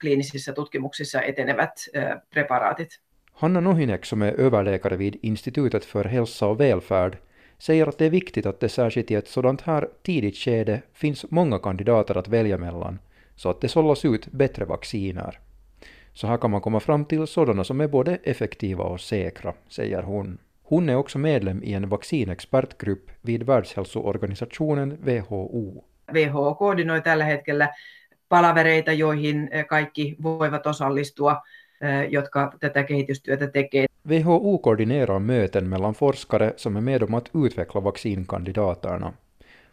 kliinisissä 0.00 0.52
tutkimuksissa 0.52 1.22
etenevät 1.22 1.72
preparaatit. 2.30 3.00
Hanna 3.32 3.60
Nohinek 3.60 4.04
som 4.04 4.22
är 4.22 4.34
överläkare 4.38 4.98
vid 4.98 5.14
Institutet 5.22 5.84
för 5.84 6.08
hälsa 6.08 6.46
och 6.46 6.60
välfärd 6.60 7.16
säger 7.58 7.88
att 7.88 7.98
det 7.98 8.06
är 8.06 8.10
viktigt 8.10 8.46
att 8.46 8.60
det 8.60 8.68
särskilt 8.68 9.10
i 9.10 9.14
ett 9.14 9.28
sådant 9.28 9.60
här 9.60 9.88
tidigt 10.02 10.36
skede 10.36 10.82
finns 10.92 11.30
många 11.30 11.58
kandidater 11.58 12.18
att 12.18 12.28
välja 12.28 12.58
mellan, 12.58 12.98
så 13.36 13.50
att 13.50 13.60
det 13.60 13.68
sållas 13.68 14.04
ut 14.04 14.26
bättre 14.26 14.64
vacciner. 14.64 15.38
Så 16.12 16.26
här 16.26 16.36
kan 16.36 16.50
man 16.50 16.60
komma 16.60 16.80
fram 16.80 17.04
till 17.04 17.26
sådana 17.26 17.64
som 17.64 17.80
är 17.80 17.88
både 17.88 18.18
effektiva 18.22 18.84
och 18.84 19.00
säkra, 19.00 19.54
säger 19.68 20.02
hon. 20.02 20.38
Hon 20.70 20.88
är 20.88 20.96
också 20.96 21.18
medlem 21.18 21.62
i 21.62 21.74
en 21.74 21.90
vaccinexpertgrupp 21.90 23.10
vid 23.26 23.42
Världshälsoorganisationen 23.46 24.98
WHO. 25.06 25.84
WHO 26.14 26.54
koordinoi 26.54 27.00
tällä 27.00 27.24
hetkellä 27.24 27.68
palavereita, 28.28 28.92
joihin 28.92 29.50
kaikki 29.68 30.16
voivat 30.22 30.66
osallistua, 30.66 31.42
jotka 32.08 32.52
tätä 32.60 32.82
kehitystyötä 32.82 33.46
tekee. 33.46 33.86
WHO 34.08 34.58
koordinerar 34.58 35.20
möten 35.20 35.68
mellan 35.68 35.94
forskare 35.94 36.52
som 36.56 36.76
är 36.76 36.80
med 36.80 37.02
om 37.02 37.14
att 37.14 37.30
utveckla 37.34 37.84
vaccinkandidaterna. 37.84 39.12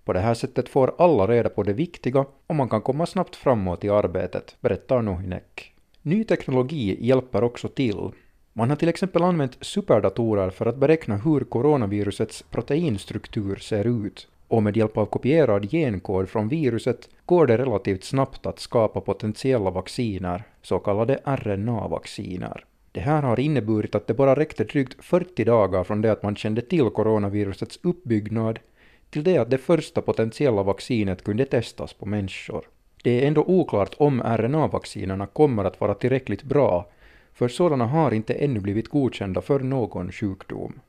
På 0.05 0.13
det 0.13 0.19
här 0.19 0.33
sättet 0.33 0.69
får 0.69 0.95
alla 0.97 1.27
reda 1.27 1.49
på 1.49 1.63
det 1.63 1.73
viktiga 1.73 2.25
och 2.47 2.55
man 2.55 2.69
kan 2.69 2.81
komma 2.81 3.05
snabbt 3.05 3.35
framåt 3.35 3.83
i 3.83 3.89
arbetet, 3.89 4.55
berättar 4.61 5.01
Nohinek. 5.01 5.73
Ny 6.01 6.23
teknologi 6.23 6.97
hjälper 6.99 7.43
också 7.43 7.67
till. 7.67 8.11
Man 8.57 8.69
har 8.69 8.77
till 8.77 8.89
exempel 8.89 9.23
använt 9.23 9.57
superdatorer 9.61 10.49
för 10.49 10.65
att 10.65 10.77
beräkna 10.77 11.17
hur 11.17 11.39
coronavirusets 11.39 12.41
proteinstruktur 12.41 13.55
ser 13.55 13.87
ut 14.05 14.27
och 14.47 14.63
med 14.63 14.77
hjälp 14.77 14.97
av 14.97 15.05
kopierad 15.05 15.71
genkod 15.71 16.29
från 16.29 16.47
viruset 16.47 17.09
går 17.25 17.47
det 17.47 17.57
relativt 17.57 18.03
snabbt 18.03 18.45
att 18.45 18.59
skapa 18.59 19.01
potentiella 19.01 19.69
vacciner, 19.69 20.43
så 20.61 20.79
kallade 20.79 21.19
RNA-vacciner. 21.25 22.65
Det 22.91 22.99
här 22.99 23.21
har 23.21 23.39
inneburit 23.39 23.95
att 23.95 24.07
det 24.07 24.13
bara 24.13 24.35
räckte 24.35 24.63
drygt 24.63 25.03
40 25.03 25.43
dagar 25.43 25.83
från 25.83 26.01
det 26.01 26.11
att 26.11 26.23
man 26.23 26.35
kände 26.35 26.61
till 26.61 26.89
coronavirusets 26.89 27.79
uppbyggnad 27.83 28.59
till 29.09 29.23
det 29.23 29.37
att 29.37 29.49
det 29.49 29.57
första 29.57 30.01
potentiella 30.01 30.63
vaccinet 30.63 31.23
kunde 31.23 31.45
testas 31.45 31.93
på 31.93 32.05
människor. 32.05 32.65
Det 33.03 33.23
är 33.23 33.27
ändå 33.27 33.43
oklart 33.43 33.95
om 33.97 34.21
RNA-vaccinerna 34.21 35.25
kommer 35.25 35.65
att 35.65 35.81
vara 35.81 35.93
tillräckligt 35.93 36.43
bra, 36.43 36.89
för 37.35 37.47
sådana 37.47 37.85
har 37.85 38.13
inte 38.13 38.33
ännu 38.33 38.59
blivit 38.59 38.89
godkända 38.89 39.41
för 39.41 39.59
någon 39.59 40.11
sjukdom. 40.11 40.79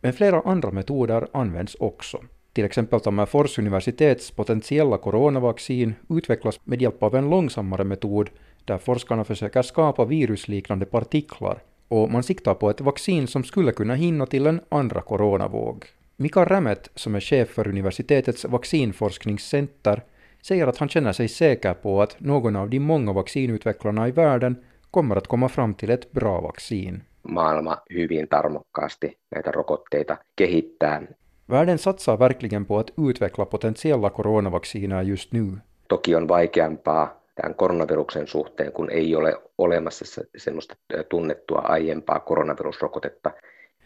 Men 0.00 0.12
flera 0.12 0.40
andra 0.40 0.70
metoder 0.70 1.28
används 1.32 1.74
också. 1.80 2.20
Till 2.52 2.64
exempel 2.64 3.00
Tammerfors 3.00 3.58
universitets 3.58 4.30
potentiella 4.30 4.98
coronavaccin 4.98 5.94
utvecklas 6.08 6.60
med 6.64 6.82
hjälp 6.82 7.02
av 7.02 7.14
en 7.16 7.30
långsammare 7.30 7.84
metod 7.84 8.30
där 8.64 8.78
forskarna 8.78 9.24
försöker 9.24 9.62
skapa 9.62 10.04
virusliknande 10.04 10.86
partiklar 10.86 11.58
och 11.88 12.10
man 12.10 12.22
siktar 12.22 12.54
på 12.54 12.70
ett 12.70 12.80
vaccin 12.80 13.26
som 13.26 13.44
skulle 13.44 13.72
kunna 13.72 13.94
hinna 13.94 14.26
till 14.26 14.46
en 14.46 14.60
andra 14.68 15.00
coronavåg. 15.00 15.84
Mika 16.16 16.44
Rämet, 16.44 16.90
som 16.94 17.14
är 17.14 17.20
chef 17.20 17.48
för 17.48 17.68
universitetets 17.68 18.44
vaccinforskningscenter, 18.44 20.02
säger 20.42 20.66
att 20.66 20.78
han 20.78 20.88
känner 20.88 21.12
sig 21.12 21.28
säker 21.28 21.74
på 21.74 22.02
att 22.02 22.20
någon 22.20 22.56
av 22.56 22.70
de 22.70 22.80
många 22.80 23.12
vaccinutvecklarna 23.12 24.08
i 24.08 24.10
världen 24.10 24.56
kommer 24.96 25.16
att 25.16 25.26
komma 25.26 25.48
fram 25.48 25.74
till 25.74 25.90
ett 25.90 26.12
bra 26.12 26.40
vaccin. 26.40 27.02
Maailma 27.22 27.78
hyvin 27.94 28.28
tarmokkaasti 28.28 29.18
näitä 29.30 29.50
rokotteita 29.50 30.16
kehittää. 30.38 31.02
Världen 31.50 31.78
satsar 31.78 32.18
verkligen 32.18 32.66
på 32.66 32.78
att 32.78 32.90
utveckla 32.98 33.46
potentiella 33.46 34.10
coronavacciner 34.10 35.02
just 35.02 35.32
nu. 35.32 35.58
Toki 35.88 36.14
on 36.14 36.28
vaikeampaa 36.28 37.20
tämän 37.34 37.54
koronaviruksen 37.54 38.26
suhteen, 38.26 38.72
kun 38.72 38.90
ei 38.90 39.16
ole 39.16 39.34
olemassa 39.58 40.22
semmoista 40.36 40.74
tunnettua 41.08 41.60
aiempaa 41.60 42.20
koronavirusrokotetta. 42.20 43.30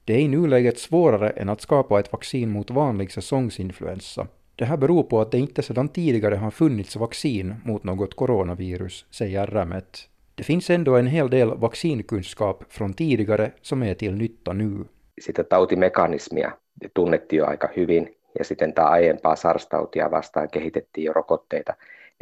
Det 0.05 0.15
är 0.15 0.19
i 0.19 0.29
nuläget 0.29 0.79
svårare 0.79 1.31
än 1.31 1.49
att 1.49 1.61
skapa 1.61 2.01
ett 2.01 2.13
vaccin 2.13 2.51
mot 2.51 2.71
vanlig 2.71 3.13
säsongsinfluensa. 3.13 4.27
Det 4.57 4.65
här 4.65 4.77
beror 4.77 5.03
på 5.03 5.21
att 5.21 5.31
det 5.31 5.39
inte 5.39 5.63
sedan 5.63 5.89
tidigare 5.89 6.35
har 6.35 6.51
funnits 6.51 6.97
vaccin 6.97 7.55
mot 7.65 7.85
något 7.85 8.15
coronavirus, 8.15 9.07
säger 9.11 9.47
Rämet. 9.47 10.10
Det 10.41 10.45
finns 10.45 10.71
ändå 10.71 10.97
en 10.97 11.07
hel 11.07 11.31
del 11.31 11.49
vaccinkunskap 11.61 12.63
från 12.69 12.95
tidigare 12.95 13.51
som 13.63 13.83
är 13.83 13.95
till 13.95 14.15
nytta 14.15 14.53
nu. 14.53 14.85
Sitä 15.21 15.45
tautimekanismia 15.45 16.53
tunnettiin 16.95 17.39
jo 17.39 17.47
aika 17.47 17.69
hyvin 17.77 18.17
ja 18.39 18.45
sitten 18.45 18.73
tämä 18.75 18.89
aiempaa 18.89 19.35
SARS-tautia 19.35 20.11
vastaan 20.11 20.49
kehitettiin 20.51 21.05
jo 21.05 21.13
rokotteita, 21.13 21.75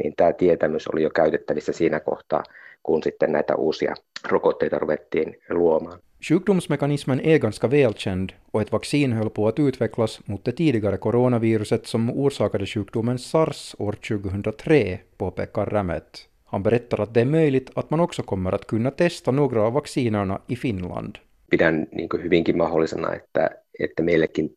niin 0.03 0.13
tämä 0.15 0.33
tietämys 0.33 0.87
oli 0.87 1.03
jo 1.03 1.09
käytettävissä 1.09 1.73
siinä 1.73 1.99
kohtaa, 1.99 2.43
kun 2.83 3.03
sitten 3.03 3.31
näitä 3.31 3.55
uusia 3.55 3.95
rokotteita 4.29 4.79
ruvettiin 4.79 5.37
luomaan. 5.49 5.99
Sjukdomsmekanismen 6.21 7.19
är 7.19 7.39
ganska 7.39 7.71
välkänd 7.71 8.29
och 8.53 8.61
ett 8.61 8.71
vaccin 8.71 9.13
höll 9.13 9.29
på 9.29 9.47
att 9.47 9.59
utvecklas 9.59 10.19
mot 10.25 10.45
det 10.45 10.51
tidigare 10.51 10.97
coronaviruset 10.97 11.85
som 11.85 12.09
orsakade 12.09 12.65
sjukdomen 12.65 13.19
SARS 13.19 13.75
år 13.79 13.91
2003, 13.91 14.99
påpekar 15.17 15.65
Rämet. 15.65 16.28
Han 16.51 16.63
berättar 16.63 17.01
att 17.01 17.13
det 17.13 17.21
är 17.21 17.25
möjligt 17.25 17.71
att 17.75 17.89
man 17.89 17.99
också 17.99 18.23
kommer 18.23 18.51
att 18.51 18.67
kunna 18.67 18.91
testa 18.91 19.31
några 19.31 19.61
av 19.61 19.73
vaccinerna 19.73 20.41
i 20.47 20.55
Finland. 20.55 21.17
Pidän 21.49 21.87
niin 21.91 22.09
hyvinkin 22.23 22.57
mahdollisena, 22.57 23.13
että, 23.13 23.49
että 23.79 24.03
meillekin 24.03 24.49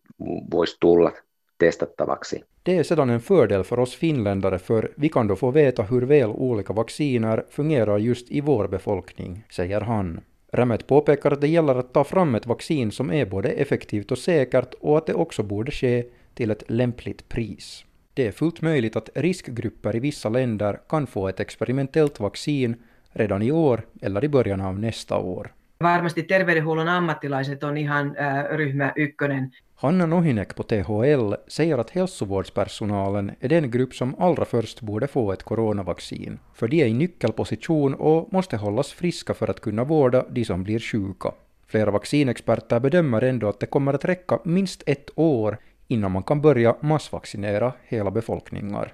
voisi 0.52 0.76
tulla 0.80 1.12
testattavaksi. 1.58 2.42
Det 2.62 2.78
är 2.78 2.82
sedan 2.82 3.10
en 3.10 3.20
fördel 3.20 3.64
för 3.64 3.80
oss 3.80 3.96
finländare 3.96 4.58
för 4.58 4.92
vi 4.96 5.08
kan 5.08 5.26
då 5.26 5.36
få 5.36 5.50
veta 5.50 5.82
hur 5.82 6.02
väl 6.02 6.30
olika 6.30 6.72
vacciner 6.72 7.44
fungerar 7.50 7.98
just 7.98 8.30
i 8.30 8.40
vår 8.40 8.68
befolkning, 8.68 9.44
säger 9.50 9.80
han. 9.80 10.20
Rämet 10.52 10.86
påpekar 10.86 11.30
att 11.30 11.40
det 11.40 11.48
gäller 11.48 11.74
att 11.74 11.92
ta 11.92 12.04
fram 12.04 12.34
ett 12.34 12.46
vaccin 12.46 12.90
som 12.90 13.12
är 13.12 13.26
både 13.26 13.48
effektivt 13.48 14.12
och 14.12 14.18
säkert 14.18 14.74
och 14.80 14.98
att 14.98 15.06
det 15.06 15.14
också 15.14 15.42
borde 15.42 15.70
ske 15.72 16.04
till 16.34 16.50
ett 16.50 16.70
lämpligt 16.70 17.28
pris. 17.28 17.84
Det 18.14 18.26
är 18.26 18.32
fullt 18.32 18.62
möjligt 18.62 18.96
att 18.96 19.08
riskgrupper 19.14 19.96
i 19.96 20.00
vissa 20.00 20.28
länder 20.28 20.80
kan 20.88 21.06
få 21.06 21.28
ett 21.28 21.40
experimentellt 21.40 22.20
vaccin 22.20 22.76
redan 23.12 23.42
i 23.42 23.52
år 23.52 23.86
eller 24.02 24.24
i 24.24 24.28
början 24.28 24.60
av 24.60 24.78
nästa 24.78 25.18
år. 25.18 25.52
Varmasti 25.78 26.22
terveydenhuollon 26.22 26.88
ammattilaiset 26.88 27.64
on 27.64 27.76
ihan 27.76 28.16
äh, 28.16 28.56
ryhmä 28.56 28.92
ykkönen. 28.96 29.50
Hanna 29.74 30.06
Nohinek 30.06 30.54
på 30.54 30.62
THL 30.62 31.34
säger 31.48 31.78
att 31.78 31.90
hälsovårdspersonalen 31.90 33.32
är 33.40 33.48
den 33.48 33.70
grupp 33.70 33.94
som 33.94 34.14
allra 34.18 34.44
först 34.44 34.80
borde 34.80 35.06
få 35.06 35.32
ett 35.32 35.42
coronavaccin, 35.42 36.38
för 36.54 36.68
de 36.68 36.82
är 36.82 36.86
i 36.86 36.92
nyckelposition 36.94 37.94
och 37.94 38.32
måste 38.32 38.56
hållas 38.56 38.92
friska 38.92 39.34
för 39.34 39.50
att 39.50 39.60
kunna 39.60 39.84
vårda 39.84 40.24
de 40.30 40.44
som 40.44 40.64
blir 40.64 40.78
sjuka. 40.78 41.32
Flera 41.66 41.90
vaccinexperter 41.90 42.80
bedömer 42.80 43.22
ändå 43.22 43.48
att 43.48 43.60
det 43.60 43.66
kommer 43.66 43.94
att 43.94 44.04
räcka 44.04 44.38
minst 44.44 44.82
ett 44.86 45.10
år 45.14 45.58
innan 45.88 46.12
man 46.12 46.22
kan 46.22 46.40
börja 46.40 46.76
massvaccinera 46.80 47.72
hela 47.88 48.10
befolkningar. 48.10 48.92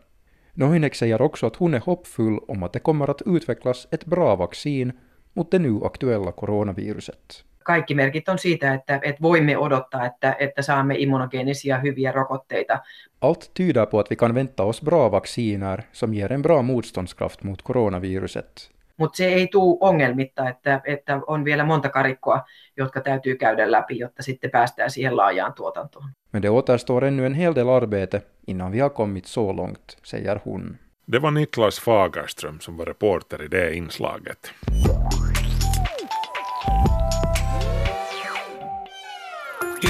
Nohinek 0.55 0.95
säger 0.95 1.23
också 1.23 1.47
att 1.47 1.57
hon 1.57 1.75
är 1.75 1.81
hoppfull 1.81 2.39
om 2.49 2.63
att 2.63 2.73
det 2.73 2.79
kommer 2.79 3.11
att 3.11 3.23
utvecklas 3.27 3.89
ett 3.91 4.05
bra 4.05 4.37
vaccin 4.37 4.93
mot 5.33 5.51
det 5.51 5.59
nu 5.59 5.81
aktuella 5.85 6.33
coronaviruset. 6.33 7.45
Kaikki 7.63 7.95
merkit 7.95 8.29
on 8.29 8.39
siitä, 8.39 8.75
että, 8.75 9.01
että 9.03 9.23
voimme 9.23 9.57
odottaa, 9.59 10.07
että, 10.07 10.37
että 10.39 10.63
saamme 10.63 10.95
immunogeenisia 10.99 11.79
hyviä 11.79 12.13
rokotteita. 12.13 12.79
Allt 13.21 13.51
tyder 13.55 13.87
på 13.87 13.99
att 13.99 14.11
vi 14.11 14.17
kan 14.17 14.35
vänta 14.35 14.63
oss 14.63 14.83
bra 14.83 15.11
vacciner 15.11 15.83
som 15.93 16.15
ger 16.15 16.33
en 16.33 16.43
bra 16.43 16.63
motståndskraft 16.63 17.43
mot 17.43 17.63
coronaviruset. 17.63 18.78
Mutta 18.99 19.17
se 19.17 19.25
ei 19.25 19.49
tule 19.49 19.79
ongelmitta, 19.81 20.49
että, 20.49 20.81
että 20.85 21.21
on 21.27 21.45
vielä 21.45 21.65
monta 21.65 21.89
karikkoa, 21.89 22.43
jotka 22.77 23.01
täytyy 23.01 23.37
käydä 23.37 23.71
läpi, 23.71 23.99
jotta 23.99 24.23
sitten 24.23 24.51
päästään 24.51 24.91
siihen 24.91 25.17
laajaan 25.17 25.55
tuotantoon. 25.55 26.11
Men 26.33 26.43
det 26.43 26.51
återstår 26.51 27.05
ännu 27.05 27.25
en 27.25 27.35
hel 27.35 27.55
del 27.55 27.69
arbete 27.69 28.23
innan 28.47 28.73
vi 28.73 28.79
har 28.79 28.91
kommit 28.91 29.25
så 29.25 29.53
långt, 29.53 29.97
säger 30.03 30.41
hon. 30.45 30.79
Det 31.13 31.19
var 31.19 31.31
Niklas 31.31 31.81
Fagerström 31.81 32.61
som 32.61 32.77
var 32.77 32.87
reporter 32.87 33.43
i 33.43 33.49
det 33.49 33.75
inslaget. 33.75 34.53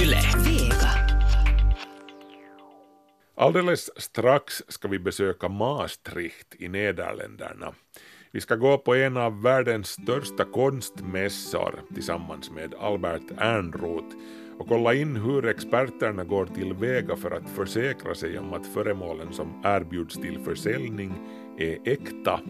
Yle. 0.03 0.21
Vega. 0.45 0.91
Alldeles 3.35 3.91
strax 3.97 4.63
ska 4.69 4.89
vi 4.89 4.99
besöka 4.99 5.49
Maastricht 5.49 6.55
i 6.59 6.69
Nederländerna. 6.69 7.75
Vi 8.31 8.41
ska 8.41 8.57
gå 8.57 8.79
på 8.79 8.95
en 8.95 9.17
av 9.17 9.43
världens 9.43 9.89
största 9.89 10.45
konstmässor 10.45 11.81
tillsammans 11.95 12.51
med 12.51 12.75
Albert 12.81 13.23
Ernroth 13.39 14.17
och 14.59 14.69
kolla 14.69 14.95
in 14.95 15.17
hur 15.17 15.47
experterna 15.47 16.25
går 16.25 16.47
tillväga 16.47 17.17
för 17.17 17.31
att 17.31 17.51
försäkra 17.51 18.15
sig 18.15 18.39
om 18.39 18.53
att 18.53 18.67
föremålen 18.67 19.33
som 19.33 19.63
erbjuds 19.65 20.15
till 20.15 20.39
försäljning 20.45 21.15
är 21.59 21.79
äkta. 21.85 22.41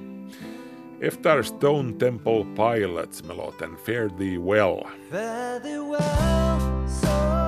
Efter 1.00 1.42
Stone 1.42 1.98
Temple 1.98 2.46
Pilots 2.56 3.24
med 3.24 3.36
låten 3.36 3.76
Fare 3.86 4.10
Thee 4.18 4.38
Well. 4.38 4.84
Fare 5.10 5.60
thee 5.60 5.78
well, 5.78 6.88
so 6.88 7.47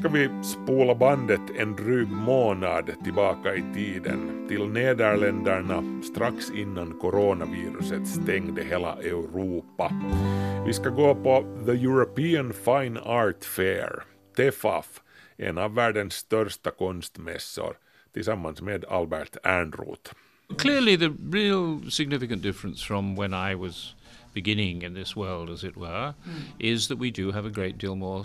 ska 0.00 0.08
vi 0.08 0.28
spola 0.42 0.94
bandet 0.94 1.40
en 1.56 1.76
dryg 1.76 2.08
månad 2.08 2.90
tillbaka 3.04 3.54
i 3.54 3.64
tiden 3.74 4.48
till 4.48 4.68
Nederländerna 4.68 6.02
strax 6.02 6.50
innan 6.50 6.98
coronaviruset 6.98 8.08
stängde 8.08 8.62
hela 8.64 8.92
Europa. 8.92 9.92
Vi 10.66 10.72
ska 10.72 10.88
gå 10.88 11.14
på 11.14 11.62
The 11.66 11.72
European 11.72 12.52
Fine 12.52 13.00
Art 13.00 13.44
Fair, 13.44 14.02
TEFAF, 14.36 15.00
en 15.36 15.58
av 15.58 15.74
världens 15.74 16.14
största 16.14 16.70
konstmässor, 16.70 17.76
tillsammans 18.12 18.62
med 18.62 18.84
Albert 18.84 19.36
Ernroth. 19.42 20.12
Clearly, 20.58 20.98
the 20.98 21.12
real 21.32 21.90
significant 21.90 22.42
difference 22.42 22.86
from 22.86 23.16
when 23.16 23.34
I 23.52 23.54
was 23.54 23.94
beginning 24.34 24.82
in 24.82 24.94
this 24.94 25.16
world, 25.16 25.50
as 25.50 25.64
it 25.64 25.76
were, 25.76 26.14
is 26.58 26.88
that 26.88 26.98
we 26.98 27.10
do 27.10 27.32
have 27.32 27.48
a 27.48 27.52
great 27.52 27.80
deal 27.80 27.94
more 27.94 28.24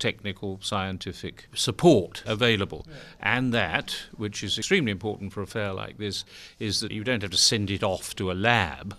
technical 0.00 0.58
scientific 0.62 1.46
support 1.54 2.22
available. 2.26 2.86
And 3.20 3.54
that, 3.54 3.96
which 4.16 4.42
is 4.42 4.58
extremely 4.58 4.90
important 4.90 5.32
for 5.32 5.42
a 5.42 5.46
fair 5.46 5.72
like 5.72 5.98
this, 5.98 6.24
is 6.58 6.80
that 6.80 6.90
you 6.90 7.04
don't 7.04 7.22
have 7.22 7.30
to 7.30 7.36
send 7.36 7.70
it 7.70 7.84
off 7.84 8.14
to 8.16 8.30
a 8.30 8.34
lab. 8.34 8.96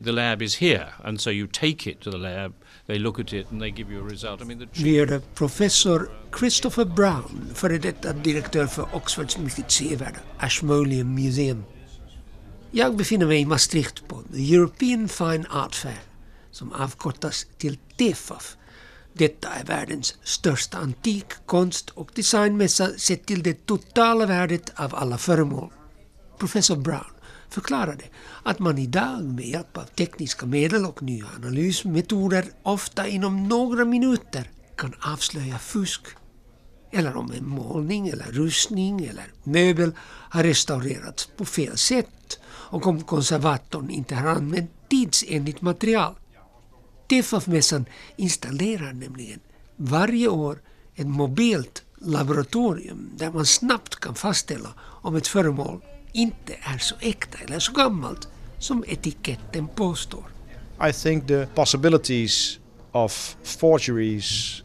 The 0.00 0.12
lab 0.12 0.42
is 0.42 0.56
here, 0.56 0.88
and 1.02 1.20
so 1.20 1.30
you 1.30 1.46
take 1.46 1.86
it 1.86 2.02
to 2.02 2.10
the 2.10 2.18
lab, 2.18 2.52
they 2.86 2.98
look 2.98 3.18
at 3.18 3.32
it, 3.32 3.50
and 3.50 3.60
they 3.62 3.70
give 3.70 3.90
you 3.90 4.00
a 4.00 4.02
result. 4.02 4.42
I 4.42 4.44
mean, 4.44 4.58
the 4.58 4.98
hörde 4.98 5.20
professor 5.34 6.08
Christopher 6.30 6.84
Brown, 6.84 7.50
före 7.54 7.78
detta 7.78 8.12
direktör 8.12 8.66
för 8.66 8.88
Oxfords 8.92 9.38
mycket 9.38 10.22
Ashmolean 10.38 11.14
Museum. 11.14 11.64
Jag 12.70 12.96
befinner 12.96 13.26
mig 13.26 13.40
i 13.40 13.46
Maastricht 13.46 14.08
på 14.08 14.22
The 14.32 14.54
European 14.54 15.08
Fine 15.08 15.46
Art 15.50 15.74
Fair, 15.74 15.98
som 16.50 16.72
avkortas 16.72 17.46
till 17.58 17.78
TEFAF. 17.96 18.56
Detta 19.18 19.48
är 19.48 19.64
världens 19.64 20.14
största 20.22 20.78
antik, 20.78 21.26
konst 21.46 21.90
och 21.90 22.10
designmässa 22.14 22.88
sett 22.96 23.26
till 23.26 23.42
det 23.42 23.66
totala 23.66 24.26
värdet 24.26 24.72
av 24.76 24.94
alla 24.94 25.18
föremål. 25.18 25.72
Professor 26.38 26.76
Brown 26.76 27.12
förklarade 27.48 28.04
att 28.42 28.58
man 28.58 28.78
idag 28.78 29.24
med 29.24 29.46
hjälp 29.46 29.76
av 29.76 29.82
tekniska 29.82 30.46
medel 30.46 30.84
och 30.84 31.02
nya 31.02 31.24
analysmetoder 31.36 32.44
ofta 32.62 33.06
inom 33.06 33.48
några 33.48 33.84
minuter 33.84 34.50
kan 34.76 34.94
avslöja 35.00 35.58
fusk. 35.58 36.02
Eller 36.92 37.16
om 37.16 37.32
en 37.32 37.48
målning 37.48 38.08
eller 38.08 38.26
rustning 38.32 39.04
eller 39.04 39.32
möbel 39.44 39.92
har 40.30 40.42
restaurerats 40.42 41.28
på 41.36 41.44
fel 41.44 41.78
sätt 41.78 42.38
och 42.48 42.86
om 42.86 43.02
konservatorn 43.02 43.90
inte 43.90 44.14
har 44.14 44.28
använt 44.28 44.70
tidsenligt 44.90 45.60
material. 45.60 46.14
TFAF-mässan 47.08 47.86
installerar 48.16 48.92
nämligen 48.92 49.40
varje 49.76 50.28
år 50.28 50.58
ett 50.94 51.06
mobilt 51.06 51.82
laboratorium 51.98 53.10
där 53.16 53.30
man 53.30 53.46
snabbt 53.46 53.94
kan 53.96 54.14
fastställa 54.14 54.68
om 54.78 55.16
ett 55.16 55.26
föremål 55.26 55.80
inte 56.12 56.54
är 56.62 56.78
så 56.78 56.94
äkta 57.00 57.38
eller 57.38 57.58
så 57.58 57.72
gammalt 57.72 58.28
som 58.58 58.84
etiketten 58.88 59.68
påstår. 59.68 60.24
I 60.88 60.92
think 60.92 61.26
the 61.26 61.46
possibilities 61.54 62.58
of 62.92 63.36
forgeries 63.42 64.62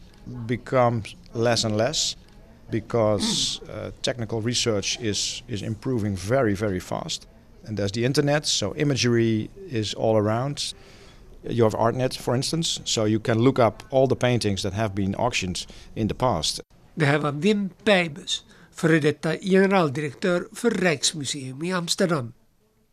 become 0.48 1.02
less 1.34 1.64
and 1.64 1.76
less 1.76 2.16
because 2.70 3.60
uh, 3.68 3.90
technical 4.02 4.42
research 4.42 4.98
is, 5.00 5.42
is 5.48 5.62
improving 5.62 6.16
very, 6.16 6.54
very 6.54 6.80
fast. 6.80 7.28
And 7.66 7.78
there's 7.78 7.92
the 7.92 8.04
internet, 8.04 8.46
so 8.46 8.74
imagery 8.76 9.50
is 9.70 9.94
all 9.94 10.16
around. 10.16 10.74
You 11.44 11.64
have 11.64 11.78
ArtNet, 11.78 12.16
for 12.16 12.36
instance, 12.36 12.80
so 12.84 13.06
you 13.06 13.20
can 13.20 13.44
look 13.44 13.58
up 13.58 13.82
all 13.90 14.08
the 14.08 14.16
paintings 14.16 14.62
that 14.62 14.72
have 14.72 14.94
been 14.94 15.14
auctioned 15.14 15.58
in 15.94 16.08
the 16.08 16.14
past. 16.14 16.60
Det 16.94 17.04
här 17.06 17.18
var 17.18 17.32
Wim 17.32 17.70
Peibus, 17.84 18.44
före 18.72 19.00
detta 19.00 19.36
generaldirektör 19.36 20.48
för 20.52 20.70
Rijksmuseum 20.70 21.62
i 21.62 21.72
Amsterdam. 21.72 22.32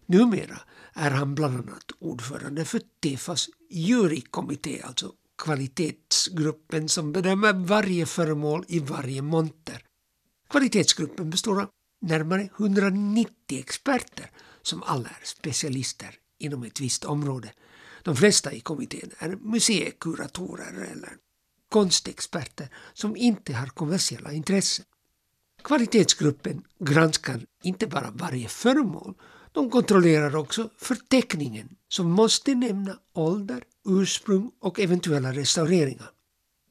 Numera 0.06 0.60
är 0.94 1.12
han 1.12 1.36
bland 1.36 1.56
annat 1.56 1.92
ordförande 2.00 2.66
för 2.66 2.82
TEFAs 3.02 3.50
jurykommitté, 3.70 4.82
alltså 4.84 5.12
kvalitetsgruppen 5.44 6.90
som 6.90 7.12
bedömer 7.12 7.54
varje 7.54 8.06
föremål 8.06 8.66
i 8.68 8.80
varje 8.80 9.22
monter. 9.22 9.84
Kvalitetsgruppen 10.50 11.30
består 11.30 11.62
av 11.62 11.68
närmare 12.02 12.50
190 12.60 13.34
experter 13.50 14.32
som 14.62 14.84
alla 14.84 15.10
är 15.10 15.26
specialister 15.26 16.16
inom 16.40 16.64
ett 16.64 16.80
visst 16.80 17.06
område. 17.06 17.50
De 18.04 18.16
flesta 18.16 18.54
i 18.54 18.60
kommittén 18.60 19.12
är 19.18 19.30
museikuratorer 19.30 20.74
eller 20.92 21.14
konstexperter 21.70 22.70
som 22.94 23.16
inte 23.16 23.54
har 23.54 23.68
kommersiella 23.68 24.32
intressen. 24.32 24.86
Kvalitetsgruppen 25.64 26.64
granskar 26.80 27.42
inte 27.64 27.88
bara 27.88 28.12
varje 28.12 28.48
föremål, 28.48 29.14
de 29.52 29.70
kontrollerar 29.70 30.36
också 30.36 30.70
förteckningen 30.78 31.70
som 31.88 32.12
måste 32.12 32.56
nämna 32.56 33.00
ålder, 33.14 33.64
ursprung 33.88 34.52
och 34.60 34.80
eventuella 34.80 35.34
restaureringar. 35.34 36.12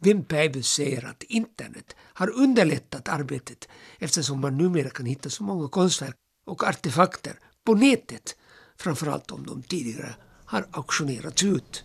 Wim 0.01 0.25
Peibus 0.25 0.69
säger 0.69 1.05
att 1.05 1.23
internet 1.23 1.97
har 2.01 2.31
underlättat 2.31 3.09
arbetet 3.09 3.69
eftersom 3.99 4.41
man 4.41 4.59
numera 4.59 4.91
kan 4.91 5.07
hitta 5.07 5.31
så 5.31 5.43
många 5.43 5.69
konstverk 5.69 6.17
och 6.47 6.65
artefakter 6.65 7.39
på 7.65 7.75
nätet, 7.75 8.37
framförallt 8.77 9.31
om 9.31 9.47
de 9.47 9.63
tidigare 9.63 10.15
har 10.49 10.65
auktionerats 10.71 11.43
ut. 11.43 11.85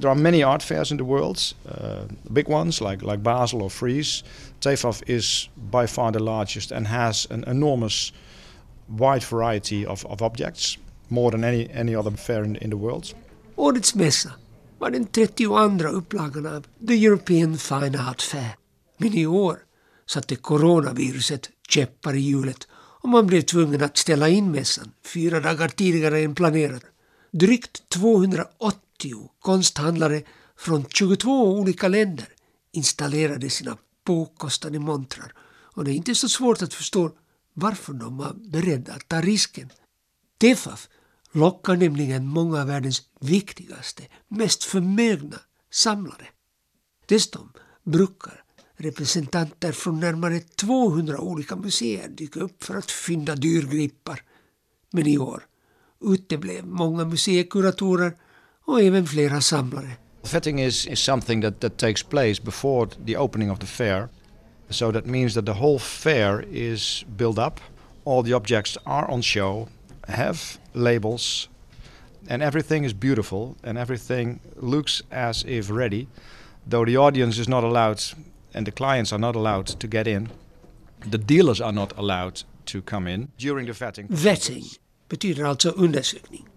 There 0.00 0.10
are 0.10 0.20
many 0.20 0.42
art 0.42 0.62
fairs 0.62 0.90
in 0.90 0.98
the 0.98 1.04
world, 1.04 1.38
uh, 1.64 2.04
big 2.32 2.48
ones 2.48 2.80
like, 2.80 3.02
like 3.02 3.22
Basel 3.22 3.62
or 3.62 3.70
Frieze. 3.70 4.24
TEFAF 4.60 5.02
is 5.06 5.48
by 5.56 5.86
far 5.86 6.12
the 6.12 6.18
largest 6.18 6.72
and 6.72 6.86
has 6.86 7.26
an 7.30 7.44
enormous 7.46 8.12
wide 8.86 9.24
variety 9.30 9.86
of, 9.86 10.04
of 10.06 10.22
objects, 10.22 10.78
more 11.08 11.30
than 11.30 11.44
any, 11.44 11.68
any 11.72 11.96
other 11.96 12.10
fair 12.10 12.44
in, 12.44 12.56
in 12.56 12.70
the 12.70 12.76
world. 12.76 13.14
Årets 13.56 13.94
mässa 13.94 14.32
var 14.78 14.90
den 14.90 15.06
32 15.06 15.88
upplagan 15.88 16.46
av 16.46 16.66
The 16.86 16.94
European 16.94 17.58
Fine 17.58 17.98
Art 17.98 18.22
Fair. 18.22 18.56
Men 18.98 19.14
i 19.14 19.26
år 19.26 19.58
satte 20.06 20.36
coronaviruset 20.36 21.50
käppar 21.68 22.14
i 22.14 22.20
hjulet 22.20 22.68
och 23.02 23.08
man 23.08 23.26
blev 23.26 23.42
tvungen 23.42 23.82
att 23.82 23.96
ställa 23.96 24.28
in 24.28 24.50
mässan 24.50 24.92
fyra 25.04 25.40
dagar 25.40 25.68
tidigare 25.68 26.20
än 26.20 26.34
planerat. 26.34 26.82
Drygt 27.30 27.88
280 27.88 29.30
konsthandlare 29.40 30.22
från 30.56 30.84
22 30.88 31.58
olika 31.58 31.88
länder 31.88 32.28
installerade 32.72 33.50
sina 33.50 33.76
påkostade 34.04 34.78
montrar 34.78 35.32
och 35.78 35.84
det 35.84 35.90
är 35.90 35.94
inte 35.94 36.14
så 36.14 36.28
svårt 36.28 36.62
att 36.62 36.74
förstå 36.74 37.10
varför 37.54 37.92
de 37.92 38.16
var 38.16 38.34
beredda 38.34 38.92
att 38.92 39.08
ta 39.08 39.20
risken. 39.20 39.70
TEFAF 40.38 40.88
lockar 41.32 41.76
nämligen 41.76 42.26
många 42.26 42.60
av 42.60 42.66
världens 42.66 43.02
viktigaste, 43.20 44.02
mest 44.28 44.64
förmögna 44.64 45.40
samlare. 45.70 46.26
Dessutom 47.06 47.52
brukar 47.84 48.44
representanter 48.76 49.72
från 49.72 50.00
närmare 50.00 50.40
200 50.40 51.20
olika 51.20 51.56
museer 51.56 52.08
dyka 52.08 52.40
upp 52.40 52.64
för 52.64 52.74
att 52.74 52.90
fynda 52.90 53.34
dyrgripar. 53.34 54.22
Men 54.90 55.06
i 55.06 55.18
år 55.18 55.46
uteblev 56.00 56.66
många 56.66 57.04
museikuratorer 57.04 58.12
och 58.64 58.82
även 58.82 59.06
flera 59.06 59.40
samlare. 59.40 59.96
Vetting 60.22 60.60
is, 60.60 60.86
is 60.86 61.00
something 61.00 61.42
that, 61.42 61.60
that 61.60 61.76
takes 61.76 62.02
place 62.02 62.42
before 62.42 62.88
the 63.06 63.16
opening 63.16 63.50
of 63.50 63.58
the 63.58 63.66
fair. 63.66 64.08
So 64.70 64.92
that 64.92 65.06
means 65.06 65.34
that 65.34 65.46
the 65.46 65.52
whole 65.52 65.78
fair 65.78 66.44
is 66.52 67.04
built 67.16 67.38
up. 67.38 67.60
All 68.04 68.22
the 68.22 68.34
objects 68.34 68.76
are 68.84 69.10
on 69.10 69.22
show, 69.22 69.68
have 70.08 70.58
labels, 70.74 71.48
and 72.28 72.42
everything 72.42 72.84
is 72.84 72.92
beautiful 72.92 73.56
and 73.62 73.78
everything 73.78 74.40
looks 74.56 75.02
as 75.10 75.44
if 75.46 75.70
ready. 75.70 76.08
Though 76.66 76.84
the 76.84 76.96
audience 76.96 77.38
is 77.38 77.48
not 77.48 77.64
allowed 77.64 78.02
and 78.52 78.66
the 78.66 78.72
clients 78.72 79.12
are 79.12 79.20
not 79.20 79.36
allowed 79.36 79.66
to 79.66 79.86
get 79.86 80.06
in, 80.06 80.28
the 81.10 81.18
dealers 81.18 81.60
are 81.60 81.72
not 81.72 81.96
allowed 81.96 82.42
to 82.66 82.82
come 82.82 83.06
in 83.06 83.28
during 83.38 83.66
the 83.66 83.72
vetting. 83.72 84.08
Vetting 84.08 84.78
betyder 85.08 85.44
alltså 85.44 85.70
undersökning. 85.70 86.48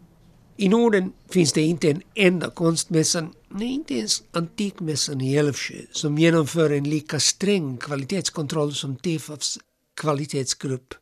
I 0.58 0.70
Norden 0.70 1.14
finns 1.30 1.54
det 1.54 1.62
inte 1.62 1.90
en 1.90 2.02
enda 2.16 2.50
konstmässan, 2.50 3.34
nej 3.50 3.68
inte 3.68 3.94
ens 3.94 4.24
Antikmässan 4.32 5.22
i 5.22 5.36
Älvsjö, 5.36 5.76
som 5.92 6.18
genomför 6.18 6.70
en 6.70 6.84
lika 6.84 7.20
sträng 7.20 7.78
kvalitetskontroll 7.78 8.74
som 8.74 8.96
TEFAFs 8.96 9.60
kvalitetsgrupp. 10.02 10.94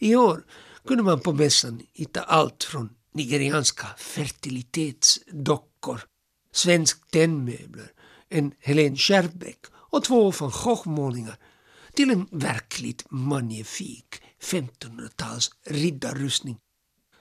I 0.00 0.16
år 0.16 0.44
kunde 0.86 1.02
man 1.02 1.20
på 1.20 1.32
mässan 1.32 1.80
hitta 1.92 2.20
allt 2.20 2.64
från 2.64 2.90
nigerianska 3.14 3.86
fertilitetsdockor, 3.96 6.00
svensk 6.52 7.10
tennmöbler, 7.10 7.92
en 8.28 8.52
Helene 8.58 8.96
Skärbeck 8.96 9.58
och 9.74 10.04
två 10.04 10.30
van 10.30 10.52
Gogh-målningar 10.64 11.36
till 11.94 12.10
en 12.10 12.26
verkligt 12.30 13.04
magnifik 13.10 14.22
1500-tals 14.42 15.50
riddarrustning. 15.66 16.58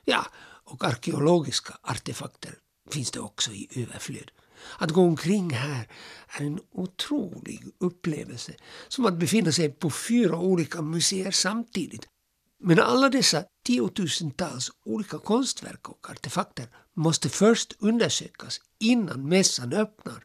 Ja, 0.05 0.26
och 0.63 0.84
arkeologiska 0.84 1.78
artefakter 1.82 2.57
finns 2.91 3.11
det 3.11 3.20
också 3.20 3.51
i 3.51 3.68
överflöd. 3.76 4.32
Att 4.78 4.91
gå 4.91 5.01
omkring 5.01 5.49
här 5.49 5.88
är 6.28 6.45
en 6.45 6.59
otrolig 6.72 7.63
upplevelse. 7.80 8.53
Som 8.88 9.05
att 9.05 9.18
befinna 9.20 9.51
sig 9.51 9.70
på 9.70 9.89
fyra 9.89 10.39
olika 10.39 10.82
museer 10.82 11.32
samtidigt. 11.32 12.07
Men 12.63 12.80
alla 12.80 13.09
dessa 13.09 13.43
tiotusentals 13.65 14.72
olika 14.86 15.18
konstverk 15.18 15.89
och 15.89 16.09
artefakter 16.09 16.68
måste 16.93 17.30
först 17.30 17.76
undersökas 17.80 18.61
innan 18.80 19.30
mässan 19.30 19.74
öppnar. 19.74 20.24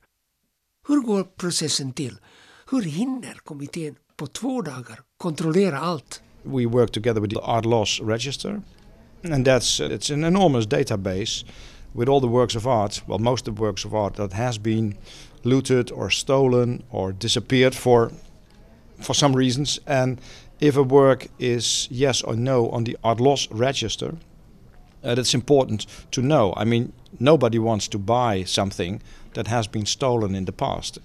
Hur 0.88 1.01
går 1.01 1.24
processen 1.24 1.93
till? 1.93 2.18
Hur 2.70 2.82
hinner 2.82 3.34
kommittén 3.34 3.97
på 4.16 4.26
två 4.26 4.62
dagar 4.62 5.01
kontrollera 5.16 5.78
allt? 5.78 6.22
We 6.45 6.66
work 6.66 6.90
together 6.90 7.20
with 7.20 7.30
the 7.30 7.40
Art 7.40 7.66
Loss 7.66 8.01
Register, 8.01 8.62
and 9.22 9.45
that's 9.45 9.80
it's 9.80 10.11
an 10.11 10.24
enormous 10.24 10.66
database 10.66 11.45
with 11.95 12.09
all 12.09 12.20
the 12.20 12.28
works 12.28 12.55
of 12.55 12.66
art. 12.66 13.03
Well, 13.07 13.18
most 13.18 13.49
of 13.49 13.57
the 13.57 13.62
works 13.62 13.84
of 13.84 13.95
art 13.95 14.14
that 14.14 14.32
has 14.32 14.59
been 14.59 14.97
looted 15.45 15.90
or 15.90 16.11
stolen 16.11 16.82
or 16.90 17.12
disappeared 17.12 17.74
for 17.74 18.12
for 19.01 19.14
some 19.14 19.34
reasons, 19.34 19.80
and 19.86 20.20
if 20.61 20.76
a 20.76 20.82
work 20.82 21.26
is 21.38 21.88
yes 21.90 22.22
or 22.22 22.36
no 22.36 22.70
on 22.70 22.84
the 22.84 22.97
art 23.03 23.20
loss 23.20 23.51
register, 23.51 24.14
uh, 25.03 25.14
that's 25.14 25.34
important 25.34 25.86
to 26.12 26.22
know. 26.22 26.55
I 26.57 26.64
mean, 26.64 26.93
nobody 27.18 27.59
wants 27.59 27.88
to 27.88 27.99
buy 27.99 28.45
something 28.45 29.03
that 29.34 29.49
has 29.49 29.66
been 29.66 29.86
stolen 29.86 30.34
in 30.34 30.45
the 30.45 30.53
past. 30.53 30.99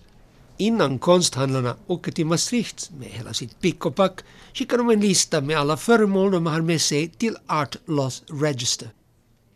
Innan 0.59 0.99
konsthandlarna 0.99 1.75
åker 1.87 2.11
till 2.11 2.25
Maastricht 2.25 2.91
med 2.91 3.07
hela 3.07 3.33
sitt 3.33 3.59
pick 3.59 3.85
och 3.85 3.95
pack 3.95 4.21
skickar 4.53 4.77
de 4.77 4.89
en 4.89 5.01
lista 5.01 5.41
med 5.41 5.57
alla 5.57 5.77
föremål 5.77 6.31
de 6.31 6.45
har 6.45 6.61
med 6.61 6.81
sig 6.81 7.07
till 7.07 7.35
Art 7.47 7.75
Loss 7.85 8.23
Register. 8.27 8.89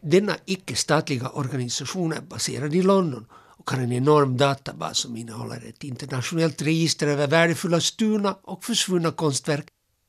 Denna 0.02 0.36
icke-statliga 0.46 1.30
organisation 1.30 2.14
är 2.14 2.22
baserad 2.22 2.76
i 2.76 2.82
London 2.82 3.26
och 3.32 3.72
har 3.72 3.78
en 3.78 3.92
enorm 3.92 4.38
databas 4.38 4.98
som 4.98 5.18
innehåller 5.18 5.66
ett 5.70 5.84
internationellt 5.84 6.62
register 6.62 7.08
över 7.08 7.28
värdefulla 7.28 7.80
stulna 7.80 8.38
och 8.44 8.64
försvunna 8.64 9.12
konstverk 9.12 9.68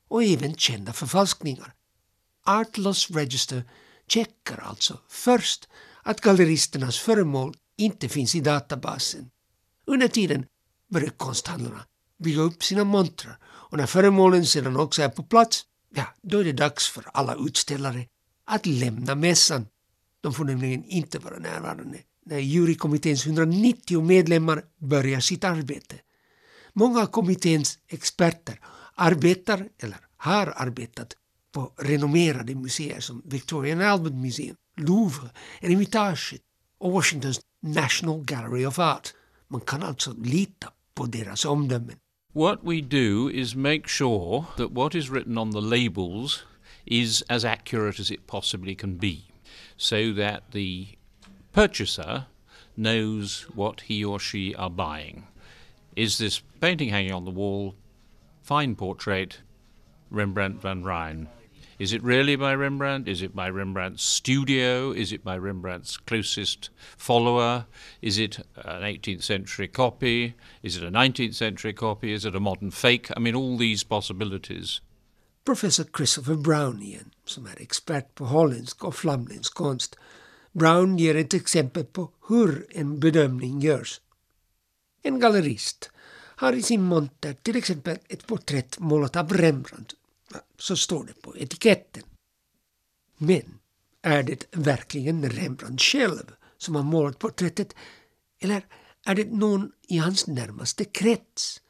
och 0.09 0.23
även 0.23 0.55
kända 0.55 0.93
förfalskningar. 0.93 1.73
Art 2.45 2.77
Loss 2.77 3.09
Register 3.11 3.63
checkar 4.07 4.63
alltså 4.69 4.97
först 5.09 5.69
att 6.03 6.21
galleristernas 6.21 6.99
föremål 6.99 7.53
inte 7.77 8.09
finns 8.09 8.35
i 8.35 8.39
databasen. 8.39 9.29
Under 9.85 10.07
tiden 10.07 10.45
börjar 10.93 11.09
konsthandlarna 11.09 11.85
bygga 12.17 12.41
upp 12.41 12.63
sina 12.63 12.83
montrar 12.83 13.37
och 13.45 13.77
när 13.77 13.85
föremålen 13.85 14.45
sedan 14.45 14.77
också 14.77 15.01
är 15.01 15.09
på 15.09 15.23
plats, 15.23 15.65
ja, 15.95 16.05
då 16.21 16.39
är 16.39 16.43
det 16.43 16.51
dags 16.51 16.89
för 16.89 17.03
alla 17.13 17.35
utställare 17.35 18.05
att 18.45 18.65
lämna 18.65 19.15
mässan. 19.15 19.67
De 20.21 20.33
får 20.33 20.45
nämligen 20.45 20.83
inte 20.83 21.19
vara 21.19 21.37
närvarande 21.39 21.97
när 22.25 22.39
jurykommitténs 22.39 23.25
190 23.25 24.01
medlemmar 24.01 24.63
börjar 24.77 25.19
sitt 25.19 25.43
arbete. 25.43 25.95
Många 26.73 27.01
av 27.01 27.05
kommitténs 27.05 27.79
experter 27.87 28.59
arbetar 28.95 29.69
eller 29.79 29.97
har 30.17 30.53
arbetat 30.55 31.13
på 31.51 31.73
renommerade 31.77 32.55
museer 32.55 32.99
som 32.99 33.21
Victoria 33.25 33.73
and 33.73 33.83
Albert 33.83 34.13
Museum, 34.13 34.55
Louvre, 34.77 35.29
Eremitaget 35.61 36.41
och 36.77 36.91
Washingtons 36.91 37.41
National 37.61 38.23
Gallery 38.23 38.65
of 38.65 38.79
Art. 38.79 39.13
Man 39.47 39.61
kan 39.61 39.83
alltså 39.83 40.13
lita 40.13 40.67
på 40.67 40.73
deras 41.09 41.43
omdömen. 41.45 41.97
What 42.33 42.63
we 42.63 42.81
do 42.81 43.29
is 43.29 43.55
make 43.55 43.87
sure 43.87 44.47
that 44.57 44.71
what 44.71 44.95
is 44.95 45.09
written 45.09 45.37
on 45.37 45.51
the 45.51 45.61
labels 45.61 46.43
is 46.85 47.23
as 47.29 47.45
accurate 47.45 47.99
as 47.99 48.11
it 48.11 48.27
possibly 48.27 48.75
can 48.75 48.95
be, 48.97 49.25
so 49.77 50.11
that 50.13 50.51
the 50.51 50.87
purchaser 51.51 52.25
knows 52.75 53.45
what 53.53 53.81
he 53.81 54.03
or 54.03 54.19
she 54.19 54.55
are 54.55 54.69
buying. 54.69 55.27
Is 55.95 56.17
this 56.17 56.41
painting 56.59 56.89
hanging 56.89 57.13
on 57.13 57.25
the 57.25 57.31
wall? 57.31 57.75
Fine 58.41 58.75
portrait, 58.75 59.39
Rembrandt 60.09 60.61
van 60.61 60.83
Rijn. 60.83 61.27
Is 61.83 61.91
it 61.91 62.01
really 62.01 62.37
by 62.37 62.53
Rembrandt? 62.55 63.09
Is 63.09 63.21
it 63.21 63.35
by 63.35 63.47
Rembrandt's 63.47 64.03
studio? 64.03 64.93
Is 64.93 65.11
it 65.11 65.21
by 65.21 65.35
Rembrandt's 65.35 65.97
closest 65.97 66.69
follower? 66.95 67.65
Is 68.01 68.17
it 68.17 68.39
an 68.55 68.83
18th 68.83 69.23
century 69.23 69.67
copy? 69.67 70.33
Is 70.61 70.77
it 70.77 70.83
a 70.83 70.91
19th 70.91 71.35
century 71.35 71.73
copy? 71.73 72.13
Is 72.13 72.23
it 72.23 72.35
a 72.35 72.39
modern 72.39 72.71
fake? 72.71 73.11
I 73.17 73.19
mean, 73.19 73.35
all 73.35 73.57
these 73.57 73.83
possibilities. 73.83 74.79
Professor 75.43 75.83
Christopher 75.83 76.35
Brown 76.35 76.81
igen, 76.81 77.11
som 77.25 77.47
er 77.47 77.49
är 77.49 77.61
expert 77.61 78.15
på 78.15 78.25
holländsk 78.25 78.83
och 78.83 78.95
flamländsk 78.95 79.53
konst. 79.53 79.95
Brown 80.53 80.97
ger 80.97 81.15
ett 81.15 81.33
exempel 81.33 81.83
på 81.83 82.11
hur 82.29 82.65
en 82.69 82.99
bedömning 82.99 83.59
görs. 83.59 84.01
En 85.01 85.19
gallerist 85.19 85.91
har 86.35 86.53
i 86.53 86.61
sin 86.61 86.83
monter 86.83 87.33
till 87.33 87.55
exempel 87.55 87.97
ett 88.07 88.27
porträtt 88.27 88.79
målat 88.79 89.15
av 89.15 89.33
Rembrandt. 89.33 89.95
Så 90.57 90.75
står 90.75 91.03
det 91.03 91.21
på 91.21 91.37
etiketten. 91.37 92.03
Men 93.17 93.59
är 94.01 94.23
det 94.23 94.45
verkligen 94.51 95.29
Rembrandt 95.29 95.81
själv 95.81 96.31
som 96.57 96.75
har 96.75 96.83
målat 96.83 97.19
porträttet 97.19 97.75
eller 98.41 98.65
är 99.05 99.15
det 99.15 99.31
någon 99.31 99.71
i 99.87 99.97
hans 99.97 100.27
närmaste 100.27 100.85
krets? 100.85 101.61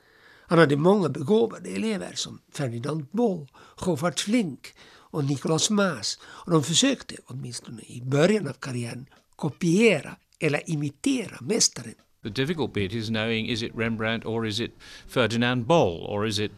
Han 0.47 0.59
hade 0.59 0.75
många 0.77 1.09
begåvade 1.09 1.69
elever 1.69 2.11
som 2.13 2.41
Ferdinand 2.51 3.05
Boll, 3.11 3.47
Govard 3.77 4.19
Flink 4.19 4.73
och 4.85 5.23
Nicolas 5.25 5.69
Maas 5.69 6.19
och 6.23 6.51
de 6.51 6.63
försökte, 6.63 7.15
åtminstone 7.25 7.81
i 7.81 8.01
början 8.01 8.47
av 8.47 8.53
karriären, 8.53 9.05
kopiera 9.35 10.15
eller 10.39 10.69
imitera 10.69 11.37
mästaren. 11.41 11.95
The 12.23 12.29
difficult 12.29 12.73
bit 12.73 12.93
is 12.93 13.07
knowing 13.07 13.49
is 13.49 13.63
it 13.63 13.71
Rembrandt 13.75 14.25
or 14.25 14.47
is 14.47 14.59
it 14.59 14.71
Ferdinand 15.07 15.65
Boll 15.65 16.05
or 16.05 16.27
is 16.27 16.39
it 16.39 16.51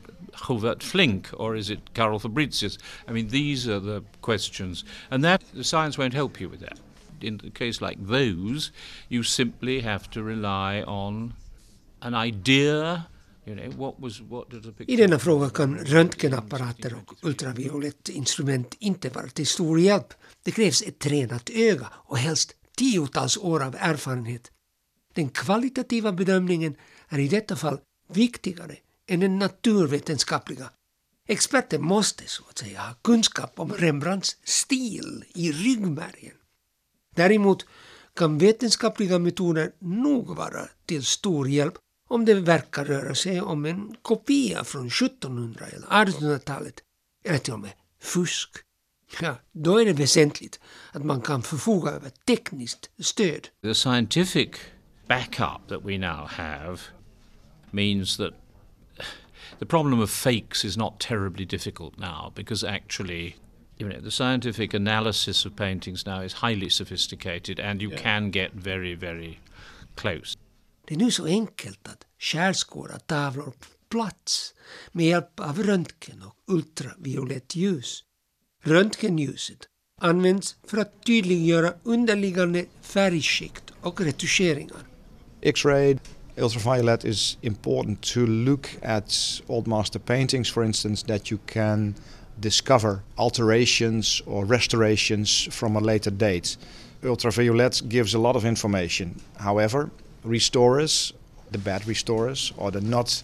Hubert 0.48 0.84
Flink 0.84 1.30
or 1.38 1.56
is 1.56 1.70
it 1.70 1.80
Karl 1.94 2.20
Fabricius? 2.20 2.78
I 3.08 3.12
mean, 3.12 3.28
these 3.30 3.68
are 3.68 3.80
the 3.80 4.04
questions, 4.22 4.86
and 5.10 5.24
that 5.24 5.42
the 5.54 5.64
science 5.64 5.98
won't 5.98 6.14
help 6.14 6.42
you 6.42 6.50
with 6.50 6.62
that. 6.62 6.80
In 7.22 7.42
a 7.48 7.50
case 7.50 7.82
like 7.82 7.98
those, 8.08 8.72
you 9.10 9.24
simply 9.24 9.82
have 9.82 10.10
to 10.12 10.24
rely 10.24 10.84
on 10.88 11.34
an 12.02 12.14
idea. 12.14 13.04
I 14.88 14.96
denna 14.96 15.20
fråga 15.20 15.50
kan 15.50 15.78
röntgenapparater 15.78 16.94
och 16.94 17.14
ultraviolett 17.22 18.10
instrument 18.10 18.76
inte 18.80 19.10
vara 19.10 19.28
till 19.28 19.48
stor 19.48 19.80
hjälp. 19.80 20.14
Det 20.44 20.52
krävs 20.52 20.82
ett 20.82 21.00
tränat 21.00 21.50
öga 21.50 21.88
och 21.94 22.18
helst 22.18 22.56
tiotals 22.78 23.38
år 23.38 23.64
av 23.64 23.76
erfarenhet. 23.80 24.52
Den 25.14 25.30
kvalitativa 25.30 26.12
bedömningen 26.12 26.76
är 27.10 27.20
i 27.20 27.28
detta 27.28 27.56
fall 27.56 27.80
viktigare 28.14 28.76
än 29.08 29.20
den 29.20 29.40
naturvetenskapliga. 29.40 30.70
Experter 31.28 31.80
måste 31.80 32.28
så 32.28 32.44
att 32.50 32.58
säga 32.58 32.82
ha 32.82 32.94
kunskap 32.94 33.60
om 33.60 33.74
Rembrandts 33.74 34.38
stil 34.44 35.24
i 35.34 35.52
ryggmärgen. 35.52 36.36
Däremot 37.16 37.66
kan 38.16 38.38
vetenskapliga 38.38 39.20
metoder 39.20 39.72
nog 39.80 40.36
vara 40.36 40.70
till 40.86 41.06
stor 41.06 41.50
hjälp 41.50 41.74
om 42.08 42.26
det 42.26 42.34
verkar 42.34 42.86
röra 42.86 43.16
sig 43.16 43.42
om 43.42 43.66
en 43.66 43.96
kopia 44.02 44.64
från 44.64 44.88
1700 44.88 45.66
eller 45.66 45.88
1800-talet 45.88 46.82
eller 47.24 47.38
till 47.38 47.54
och 47.54 47.60
med 47.60 47.72
fusk. 48.02 48.50
Ja, 49.22 49.36
då 49.52 49.82
är 49.82 49.86
det 49.86 49.94
väsentligt 49.94 50.60
att 50.92 51.06
man 51.06 51.22
kan 51.22 51.44
förfoga 51.44 51.92
över 51.92 52.10
tekniskt 52.10 52.90
stöd. 53.00 53.48
The 53.62 53.76
scientific 53.76 54.50
backup 55.08 55.68
that 55.68 55.82
we 55.86 55.98
now 55.98 56.28
have 56.28 56.78
means 57.72 58.18
that 58.18 58.34
the 59.60 59.66
problem 59.66 60.02
of 60.02 60.10
fakes 60.10 60.66
is 60.66 60.78
not 60.78 61.00
terribly 61.00 61.46
difficult 61.46 61.98
now 61.98 62.32
because 62.36 62.64
actually 62.68 63.36
you 63.78 63.90
know, 63.90 64.00
the 64.00 64.12
scientific 64.12 64.74
analysis 64.74 65.46
of 65.46 65.56
paintings 65.56 66.06
now 66.06 66.22
is 66.24 66.34
highly 66.34 66.70
sophisticated 66.70 67.60
and 67.60 67.82
you 67.82 67.90
Yeah. 67.92 68.02
can 68.02 68.32
get 68.32 68.52
very, 68.54 68.96
very 68.96 69.40
close. 69.96 70.38
Det 70.88 70.94
är 70.94 70.98
nu 70.98 71.12
så 71.12 71.26
enkelt 71.26 71.88
att 71.88 72.06
skärskåda 72.20 73.00
tavlor 73.00 73.52
på 73.52 73.66
plats 73.90 74.54
med 74.92 75.06
hjälp 75.06 75.40
av 75.40 75.64
röntgen 75.64 76.22
och 76.22 76.54
ultraviolett 76.56 77.56
ljus. 77.56 78.04
Röntgenljuset 78.64 79.60
används 80.02 80.56
för 80.68 80.78
att 80.78 81.04
tydliggöra 81.06 81.74
underliggande 81.84 82.66
färgskikt 82.82 83.64
och 83.82 84.02
retuscheringar. 84.02 84.78
X-ray, 85.42 85.98
ultraviolet 86.38 87.06
is 87.06 87.38
important 87.42 88.02
to 88.02 88.26
look 88.26 88.70
at 88.82 89.42
old 89.48 89.68
master 89.68 90.00
paintings, 90.00 90.50
for 90.50 90.64
instance, 90.64 91.04
that 91.04 91.32
you 91.32 91.40
can 91.48 91.96
discover 92.40 93.04
alterations 93.18 94.22
or 94.26 94.46
restorations 94.46 95.48
from 95.52 95.76
a 95.76 95.80
later 95.80 96.12
date. 96.12 96.58
Ultraviolet 97.04 97.82
gives 97.88 98.14
a 98.14 98.20
lot 98.20 98.36
of 98.36 98.46
information. 98.46 99.22
However, 99.38 99.90
restorers, 100.24 101.14
the 101.52 101.58
bad 101.58 101.88
restorers 101.88 102.52
or 102.58 102.72
the 102.72 102.82
not 102.82 103.22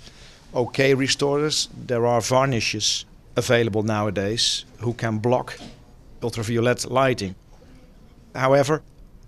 okay 0.53 0.93
restorers, 0.93 1.67
there 1.87 2.05
are 2.05 2.21
varnishes 2.21 3.05
available 3.35 3.83
nowadays 3.83 4.65
who 4.79 4.93
can 4.93 5.17
block 5.17 5.57
ultraviolet 6.21 6.89
lighting. 6.89 7.35
However, 8.33 8.83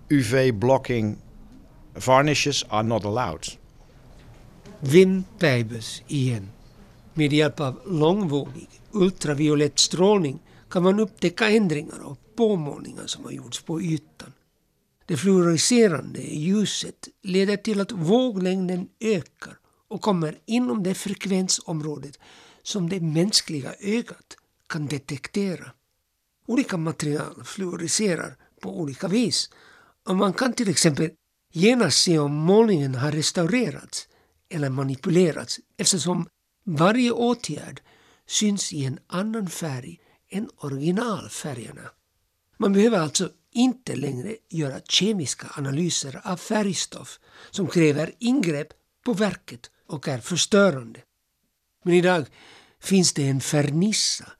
UV 0.08 0.52
blocking 0.52 1.18
Varnishes 1.94 2.64
are 2.70 2.82
not 2.82 3.04
allowed. 3.04 3.56
Wim 4.86 5.24
igen. 6.08 6.48
Med 7.14 7.32
hjälp 7.32 7.60
av 7.60 7.80
långvågig 7.86 8.68
ultraviolett 8.92 9.78
strålning 9.78 10.38
kan 10.70 10.82
man 10.82 11.00
upptäcka 11.00 11.50
ändringar 11.50 12.00
och 12.04 12.18
påmålningar 12.36 13.06
som 13.06 13.24
har 13.24 13.30
gjorts 13.30 13.62
på 13.62 13.82
ytan. 13.82 14.32
Det 15.06 15.16
fluorescerande 15.16 16.20
ljuset 16.20 17.08
leder 17.22 17.56
till 17.56 17.80
att 17.80 17.92
våglängden 17.92 18.88
ökar 19.00 19.58
och 19.88 20.00
kommer 20.00 20.38
inom 20.46 20.82
det 20.82 20.94
frekvensområdet 20.94 22.18
som 22.62 22.88
det 22.88 23.00
mänskliga 23.00 23.74
ögat 23.80 24.36
kan 24.66 24.86
detektera. 24.86 25.70
Olika 26.46 26.76
material 26.76 27.44
fluorescerar 27.44 28.36
på 28.60 28.80
olika 28.80 29.08
vis 29.08 29.50
och 30.08 30.16
man 30.16 30.32
kan 30.32 30.52
till 30.52 30.68
exempel 30.68 31.10
genast 31.52 32.02
se 32.02 32.18
om 32.18 32.32
målningen 32.32 32.94
har 32.94 33.12
restaurerats 33.12 34.08
eller 34.48 34.68
manipulerats 34.68 35.60
eftersom 35.76 36.28
varje 36.64 37.10
åtgärd 37.10 37.82
syns 38.26 38.72
i 38.72 38.84
en 38.84 38.98
annan 39.06 39.50
färg 39.50 40.00
än 40.30 40.50
originalfärgerna. 40.56 41.90
Man 42.58 42.72
behöver 42.72 42.98
alltså 42.98 43.30
inte 43.52 43.96
längre 43.96 44.36
göra 44.50 44.80
kemiska 44.80 45.46
analyser 45.56 46.20
av 46.24 46.36
färgstoff 46.36 47.20
som 47.50 47.66
kräver 47.66 48.12
ingrepp 48.18 48.68
på 49.04 49.12
verket 49.12 49.70
och 49.86 50.08
är 50.08 50.18
förstörande. 50.18 51.00
Men 51.84 51.94
idag 51.94 52.26
finns 52.80 53.12
det 53.12 53.28
en 53.28 53.40
fernissa 53.40 54.32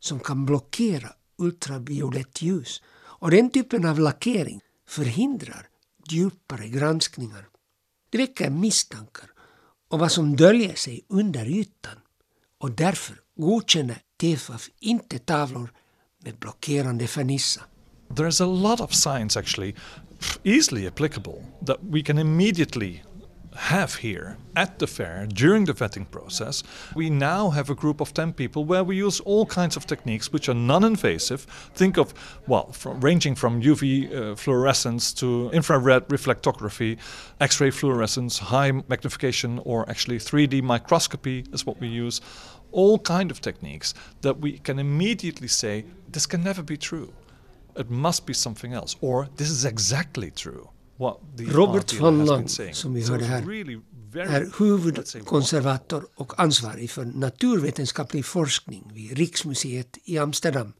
som 0.00 0.20
kan 0.20 0.46
blockera 0.46 1.12
ultraviolett 1.36 2.42
ljus 2.42 2.82
och 2.96 3.30
den 3.30 3.50
typen 3.50 3.84
av 3.84 3.98
lackering 3.98 4.60
förhindrar 4.88 5.68
djupare 6.10 6.68
granskningar. 6.68 7.48
Det 8.10 8.18
väcker 8.18 8.50
misstankar 8.50 9.30
och 9.94 10.00
vad 10.00 10.12
som 10.12 10.36
döljer 10.36 10.74
sig 10.74 11.04
under 11.08 11.46
ytan 11.46 11.98
och 12.58 12.70
därför 12.70 13.16
godkänner 13.36 13.98
TFAF 14.20 14.68
inte 14.80 15.18
tavlor 15.18 15.72
med 16.24 16.38
blockerande 16.38 17.06
fernissa. 17.06 17.60
There's 18.08 18.42
a 18.42 18.46
lot 18.46 18.80
of 18.80 18.94
science 18.94 19.38
actually 19.38 19.74
easily 20.44 20.86
applicable 20.86 21.44
that 21.66 21.76
we 21.80 22.02
can 22.02 22.18
immediately 22.18 23.02
have 23.54 23.96
here 23.96 24.36
at 24.56 24.78
the 24.78 24.86
fair 24.86 25.26
during 25.26 25.64
the 25.64 25.72
vetting 25.72 26.10
process. 26.10 26.62
We 26.94 27.10
now 27.10 27.50
have 27.50 27.70
a 27.70 27.74
group 27.74 28.00
of 28.00 28.12
10 28.12 28.32
people 28.32 28.64
where 28.64 28.84
we 28.84 28.96
use 28.96 29.20
all 29.20 29.46
kinds 29.46 29.76
of 29.76 29.86
techniques 29.86 30.32
which 30.32 30.48
are 30.48 30.54
non 30.54 30.84
invasive. 30.84 31.42
Think 31.74 31.96
of, 31.96 32.14
well, 32.46 32.72
from, 32.72 33.00
ranging 33.00 33.34
from 33.34 33.62
UV 33.62 34.12
uh, 34.12 34.36
fluorescence 34.36 35.12
to 35.14 35.50
infrared 35.52 36.08
reflectography, 36.08 36.98
X 37.40 37.60
ray 37.60 37.70
fluorescence, 37.70 38.38
high 38.38 38.72
magnification, 38.72 39.60
or 39.64 39.88
actually 39.88 40.18
3D 40.18 40.62
microscopy 40.62 41.44
is 41.52 41.64
what 41.64 41.80
we 41.80 41.88
use. 41.88 42.20
All 42.72 42.98
kind 42.98 43.30
of 43.30 43.40
techniques 43.40 43.94
that 44.22 44.38
we 44.40 44.58
can 44.58 44.78
immediately 44.78 45.48
say 45.48 45.84
this 46.08 46.26
can 46.26 46.42
never 46.42 46.62
be 46.62 46.76
true. 46.76 47.12
It 47.76 47.90
must 47.90 48.26
be 48.26 48.32
something 48.32 48.72
else, 48.72 48.96
or 49.00 49.28
this 49.36 49.50
is 49.50 49.64
exactly 49.64 50.30
true. 50.30 50.70
Robert 51.38 52.00
van 52.00 52.26
Lang, 52.26 52.48
saying. 52.48 52.74
som 52.74 52.94
vi 52.94 53.02
hörde 53.02 53.24
här, 53.24 53.42
är 54.18 54.58
huvudkonservator 54.58 56.06
och 56.14 56.40
ansvarig 56.40 56.90
för 56.90 57.04
naturvetenskaplig 57.04 58.24
forskning 58.24 58.90
vid 58.94 59.18
Riksmuseet 59.18 59.98
i 60.04 60.18
Amsterdam. 60.18 60.72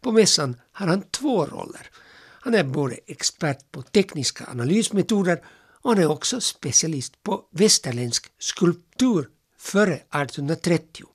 På 0.00 0.12
mässan 0.12 0.56
har 0.72 0.86
han 0.86 1.02
två 1.02 1.46
roller. 1.46 1.90
Han 2.42 2.54
är 2.54 2.64
både 2.64 2.98
expert 3.06 3.72
på 3.72 3.82
tekniska 3.82 4.46
analysmetoder 4.50 5.44
och 5.82 5.90
han 5.90 6.02
är 6.02 6.10
också 6.10 6.40
specialist 6.40 7.22
på 7.22 7.40
västerländsk 7.52 8.26
skulptur 8.38 9.28
före 9.58 9.94
1830. 9.94 11.06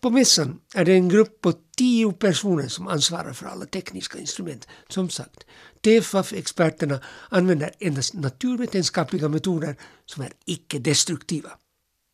På 0.00 0.10
mässan 0.10 0.60
är 0.74 0.84
det 0.84 0.92
en 0.92 1.08
grupp 1.08 1.40
på 1.40 1.52
tio 1.76 2.12
personer 2.12 2.68
som 2.68 2.88
ansvarar 2.88 3.32
för 3.32 3.46
alla 3.46 3.66
tekniska 3.66 4.18
instrument. 4.18 4.68
Som 4.88 5.10
sagt, 5.10 5.46
TFAF-experterna 5.84 7.00
använder 7.28 7.70
endast 7.78 8.14
naturvetenskapliga 8.14 9.28
metoder 9.28 9.76
som 10.06 10.22
är 10.24 10.32
icke-destruktiva. 10.44 11.50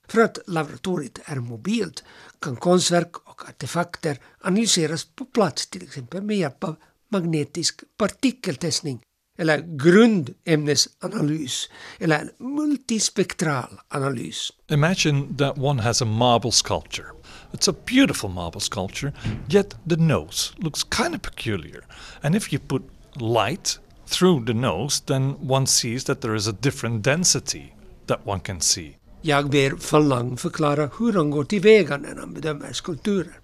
För 0.09 0.21
att 0.21 0.39
laboratoriet 0.47 1.19
är 1.25 1.37
mobilt 1.37 2.05
kan 2.41 2.57
konstverk 2.57 3.17
och 3.17 3.49
artefakter 3.49 4.19
analyseras 4.41 5.05
på 5.05 5.25
plats 5.25 5.67
till 5.67 5.83
exempel 5.83 6.23
med 6.23 6.37
hjälp 6.37 6.65
av 6.65 6.77
magnetisk 7.09 7.81
partikeltestning 7.97 9.01
eller 9.39 9.59
grundämnesanalys 9.77 11.69
eller 11.99 12.31
multispektral 12.39 13.81
analys. 13.89 14.53
Imagine 14.69 15.37
that 15.37 15.59
one 15.59 15.83
has 15.83 16.03
a 16.03 16.05
marble 16.05 16.53
sculpture. 16.53 17.07
It's 17.53 17.71
a 17.71 17.75
beautiful 17.87 18.31
marble 18.31 18.61
sculpture, 18.61 19.13
yet 19.49 19.75
the 19.89 19.97
nose 19.97 20.53
looks 20.57 20.85
kind 20.85 21.15
of 21.15 21.23
peculiar. 21.23 21.85
And 22.23 22.37
if 22.37 22.53
you 22.53 22.63
put 22.69 22.83
light 23.21 23.79
through 24.07 24.47
the 24.47 24.55
nose, 24.55 25.03
then 25.07 25.35
one 25.51 25.67
sees 25.67 26.05
that 26.05 26.21
there 26.21 26.37
is 26.37 26.49
a 26.49 26.53
different 26.53 27.05
density 27.05 27.75
that 28.07 28.27
one 28.27 28.41
can 28.41 28.61
see. 28.61 28.97
Jag 29.23 29.51
ber 29.51 29.93
van 29.93 30.09
Lang 30.09 30.37
förklara 30.37 30.91
hur 30.99 31.13
han 31.13 31.31
går 31.31 31.45
tillväga 31.45 31.97
när 31.97 32.17
han 32.17 32.35
bedömer 32.35 32.73
skulpturer. 32.73 33.41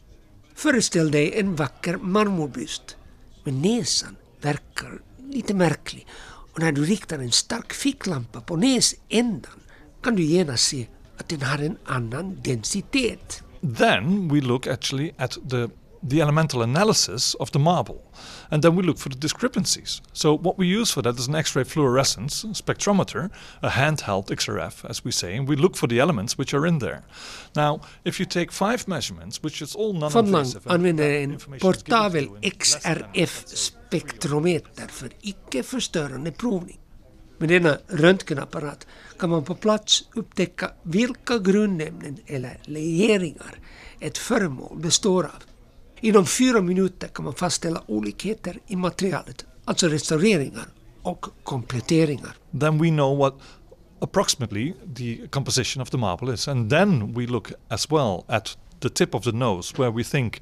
Föreställ 0.55 1.11
dig 1.11 1.41
en 1.41 1.55
vacker 1.55 1.97
marmorbyst, 1.97 2.97
men 3.45 3.63
näsan 3.63 4.17
verkar 4.41 5.01
lite 5.31 5.55
märklig 5.55 6.07
och 6.53 6.61
när 6.61 6.73
du 6.73 6.85
riktar 6.85 7.19
en 7.19 7.33
stark 7.33 7.73
ficklampa 7.73 8.41
på 8.41 8.57
näsändan 8.57 9.61
kan 10.03 10.17
du 10.17 10.23
genast 10.23 10.69
se 10.69 10.87
att 11.19 11.29
den 11.29 11.43
har 11.43 11.59
en 11.59 11.77
annan 11.85 12.41
densitet. 12.45 13.43
Then 13.79 14.29
we 14.29 14.41
look 14.41 14.67
actually 14.67 15.13
at 15.19 15.39
the 15.51 15.69
the 16.09 16.21
elemental 16.21 16.63
analysis 16.63 17.35
of 17.35 17.51
the 17.51 17.59
marble, 17.59 18.13
and 18.51 18.63
then 18.63 18.77
we 18.77 18.83
look 18.83 18.99
for 18.99 19.09
the 19.09 19.19
discrepancies. 19.19 20.03
So 20.13 20.37
what 20.37 20.59
we 20.59 20.67
use 20.67 20.91
for 20.91 21.03
that 21.03 21.19
is 21.19 21.29
an 21.29 21.35
X-ray 21.35 21.65
fluorescence 21.65 22.45
spectrometer, 22.45 23.31
a 23.63 23.69
handheld 23.69 24.31
XRF, 24.31 24.85
as 24.91 25.05
we 25.05 25.13
say, 25.13 25.37
and 25.37 25.49
we 25.49 25.57
look 25.57 25.77
for 25.77 25.89
the 25.89 26.01
elements 26.01 26.39
which 26.39 26.55
are 26.55 26.69
in 26.69 26.79
there. 26.79 27.03
Now, 27.55 27.81
if 28.05 28.21
you 28.21 28.27
take 28.27 28.53
five 28.53 28.87
measurements, 28.87 29.43
which 29.43 29.63
is 29.63 29.75
all 29.75 29.93
Van 29.93 30.01
non-invasive, 30.01 30.67
and 30.67 30.73
använder 30.73 31.11
en 31.11 31.39
portabel 31.61 32.29
XRF-spektrometer 32.43 34.89
för 34.89 35.11
icke-förstörande 35.21 36.33
provning. 36.33 36.79
Med 37.39 37.49
denna 37.49 37.79
röntgenapparat 37.89 38.87
kan 39.19 39.31
man 39.31 39.45
på 39.45 39.55
plats 39.55 40.05
upptäcka 40.15 40.71
vilka 40.83 41.39
grundämnen 41.39 42.19
eller 42.27 42.61
legeringar 42.65 43.59
ett 44.01 44.19
föremål 44.19 44.79
består 44.79 45.25
av. 45.25 45.43
Inom 46.01 46.27
fyra 46.27 46.61
minuter 46.61 47.09
kan 47.09 47.25
man 47.25 47.35
fastställa 47.35 47.83
olikheter 47.87 48.59
i 48.67 48.77
materialet, 48.77 49.47
alltså 49.65 49.89
restaureringar 49.89 50.65
och 51.03 51.27
kompletteringar. 51.45 52.37
then 52.61 52.79
we 52.79 52.89
know 52.91 53.19
what 53.19 53.35
approximately 54.01 54.73
the 54.97 55.19
composition 55.31 55.83
of 55.83 55.91
the 55.91 55.99
marble 55.99 56.35
is. 56.35 56.49
And 56.49 56.71
then 56.71 57.15
we 57.15 57.27
look 57.27 57.53
as 57.69 57.91
well 57.91 58.25
at 58.29 58.59
the 58.81 58.89
tip 58.89 59.15
of 59.15 59.25
the 59.25 59.33
nose 59.33 59.75
where 59.77 59.91
we 59.91 60.05
think 60.05 60.41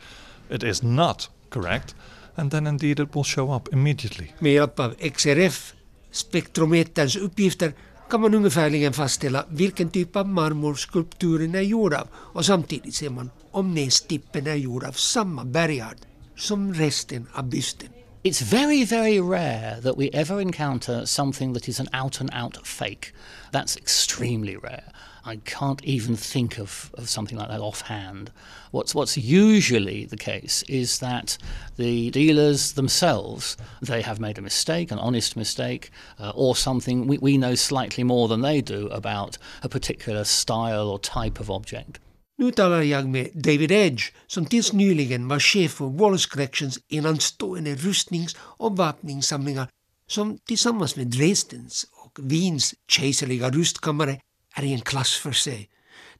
it 0.50 0.62
is 0.62 0.82
not 0.82 1.30
correct. 1.50 1.94
And 2.34 2.50
then 2.50 2.66
indeed 2.66 3.00
it 3.00 3.14
will 3.14 3.24
show 3.24 3.56
up 3.56 3.68
immediately. 3.72 4.26
Med 4.38 4.52
hjälp 4.52 4.80
av 4.80 4.94
XRF-spektrometerns 4.98 7.16
uppgifter 7.16 7.72
kan 8.14 8.20
man 8.20 8.34
ungefärligen 8.34 8.92
fastställa 8.92 9.44
vilken 9.48 9.90
typ 9.90 10.16
av 10.16 10.28
marmor 10.28 10.74
skulpturen 10.74 11.54
är 11.54 11.60
gjord 11.60 11.94
av 11.94 12.08
och 12.14 12.46
samtidigt 12.46 12.94
ser 12.94 13.10
man 13.10 13.30
om 13.50 13.74
nästippen 13.74 14.46
är 14.46 14.54
gjord 14.54 14.84
av 14.84 14.92
samma 14.92 15.44
bergart 15.44 15.96
som 16.36 16.74
resten 16.74 17.26
av 17.32 17.44
bysten. 17.48 17.88
It's 18.22 18.42
very, 18.42 18.84
very 18.84 19.20
rare 19.20 19.82
that 19.82 19.98
we 19.98 20.08
ever 20.08 20.40
encounter 20.40 21.04
something 21.04 21.54
that 21.54 21.68
is 21.68 21.80
an 21.80 21.88
out 22.02 22.20
and 22.20 22.30
out 22.44 22.66
fake. 22.66 23.06
That's 23.52 23.78
extremely 23.78 24.56
rare. 24.56 24.93
I 25.26 25.36
can't 25.36 25.82
even 25.84 26.16
think 26.16 26.58
of, 26.58 26.90
of 26.94 27.08
something 27.08 27.38
like 27.38 27.48
that 27.48 27.60
offhand. 27.60 28.30
What's, 28.72 28.94
what's 28.94 29.16
usually 29.16 30.04
the 30.04 30.16
case 30.16 30.62
is 30.68 30.98
that 30.98 31.38
the 31.76 32.10
dealers 32.10 32.72
themselves, 32.72 33.56
they 33.80 34.02
have 34.02 34.20
made 34.20 34.38
a 34.38 34.42
mistake, 34.42 34.90
an 34.90 34.98
honest 34.98 35.36
mistake, 35.36 35.90
uh, 36.20 36.32
or 36.34 36.54
something 36.54 37.06
we, 37.06 37.18
we 37.18 37.38
know 37.38 37.54
slightly 37.54 38.04
more 38.04 38.28
than 38.28 38.42
they 38.42 38.60
do 38.60 38.88
about 38.88 39.38
a 39.62 39.68
particular 39.68 40.24
style 40.24 40.88
or 40.88 40.98
type 40.98 41.40
of 41.40 41.50
object. 41.50 42.00
Nu 42.38 42.50
talar 42.50 42.82
jag 42.82 43.08
med 43.08 43.28
David 43.34 43.70
Edge 43.70 44.02
som 44.26 44.46
tills 44.46 44.72
nyligen 44.72 45.28
var 45.28 45.40
chef 45.40 45.72
för 45.72 45.84
Wallace 45.84 46.28
Collections 46.28 46.78
enastående 46.88 47.74
rustnings 47.74 48.36
och 48.38 48.76
vapningssamlingar 48.76 49.68
som 50.06 50.38
tillsammans 50.38 50.96
med 50.96 51.06
Dresdens 51.06 51.86
och 52.04 52.18
Wiens 52.22 52.74
kejserliga 52.88 53.50
rustkammare 53.50 54.20
är 54.54 54.62
i 54.62 54.72
en 54.72 54.80
klass 54.80 55.16
för 55.16 55.32
sig. 55.32 55.68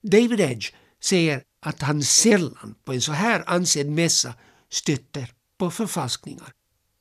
David 0.03 0.41
Edge 0.41 0.73
säger 1.03 1.43
att 1.61 1.83
han 1.83 2.03
sällan 2.03 2.75
på 2.85 2.93
en 2.93 3.01
så 3.01 3.13
här 3.13 3.45
ansedd 3.47 3.91
mässa 3.91 4.35
stöter 4.71 5.31
på 5.59 5.71
förfalskningar. 5.71 6.53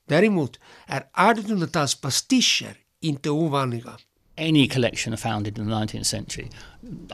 Däremot 0.07 0.59
är 0.87 1.03
1800-tals 1.13 2.01
pastischer 2.01 2.77
inte 3.01 3.29
ovanliga. 3.29 3.97
any 4.37 4.67
collection 4.67 5.17
founded 5.17 5.57
in 5.57 5.65
the 5.65 5.71
19th 5.71 6.05
century, 6.05 6.49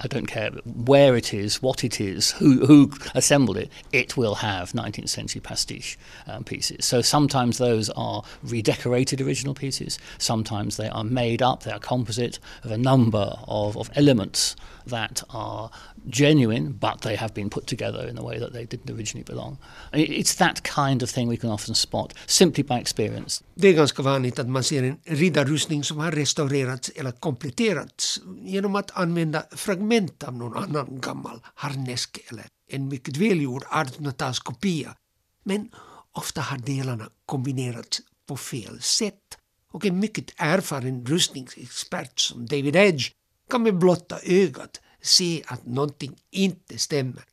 I 0.01 0.07
don't 0.07 0.25
care 0.25 0.51
where 0.65 1.15
it 1.15 1.33
is, 1.33 1.61
what 1.61 1.83
it 1.83 2.01
is, 2.01 2.31
who, 2.31 2.65
who 2.65 2.91
assembled 3.13 3.57
it, 3.57 3.69
it 3.91 4.17
will 4.17 4.35
have 4.35 4.71
19th 4.71 5.09
century 5.09 5.41
pastiche 5.41 5.97
um, 6.27 6.43
pieces. 6.43 6.85
So 6.85 7.01
sometimes 7.01 7.57
those 7.57 7.89
are 7.91 8.23
redecorated 8.43 9.21
original 9.21 9.53
pieces, 9.53 9.99
sometimes 10.17 10.77
they 10.77 10.89
are 10.89 11.03
made 11.03 11.41
up, 11.41 11.63
they 11.63 11.71
are 11.71 11.79
composite 11.79 12.39
of 12.63 12.71
a 12.71 12.77
number 12.77 13.37
of, 13.47 13.77
of 13.77 13.91
elements 13.95 14.55
that 14.87 15.23
are 15.29 15.69
genuine, 16.07 16.71
but 16.71 17.01
they 17.01 17.15
have 17.15 17.33
been 17.33 17.49
put 17.49 17.67
together 17.67 18.07
in 18.07 18.17
a 18.17 18.23
way 18.23 18.39
that 18.39 18.53
they 18.53 18.65
didn't 18.65 18.89
originally 18.89 19.23
belong. 19.23 19.57
It's 19.93 20.35
that 20.35 20.63
kind 20.63 21.03
of 21.03 21.09
thing 21.09 21.27
we 21.27 21.37
can 21.37 21.49
often 21.49 21.75
spot 21.75 22.13
simply 22.25 22.63
by 22.63 22.79
experience. 22.79 23.43
Det 23.55 23.67
är 23.67 23.73
ganska 23.73 24.01
vanligt 24.01 24.39
att 24.39 24.49
man 24.49 24.63
ser 24.63 24.83
en 24.83 24.97
riddarrustning 25.05 25.83
som 25.83 25.97
har 25.97 26.11
restaurerats 26.11 26.89
eller 26.89 27.11
kompletterats 27.11 28.19
genom 28.41 28.75
att 28.75 28.91
använda 28.97 29.43
fragment 29.59 30.23
av 30.23 30.33
någon 30.33 30.57
annan 30.57 31.01
gammal 31.01 31.41
harneske 31.55 32.21
eller 32.27 32.47
en 32.67 32.87
mycket 32.87 33.17
välgjord 33.17 33.63
1800-talskopia. 33.63 34.95
Men 35.43 35.71
ofta 36.11 36.41
har 36.41 36.57
delarna 36.57 37.09
kombinerats 37.25 38.01
på 38.27 38.37
fel 38.37 38.81
sätt 38.81 39.37
och 39.71 39.85
en 39.85 39.99
mycket 39.99 40.33
erfaren 40.37 41.05
rustningsexpert 41.05 42.19
som 42.19 42.45
David 42.45 42.75
Edge 42.75 43.11
kan 43.49 43.63
med 43.63 43.77
blotta 43.77 44.19
ögat 44.23 44.81
se 45.01 45.43
att 45.45 45.65
någonting 45.65 46.15
inte 46.31 46.77
stämmer. 46.77 47.23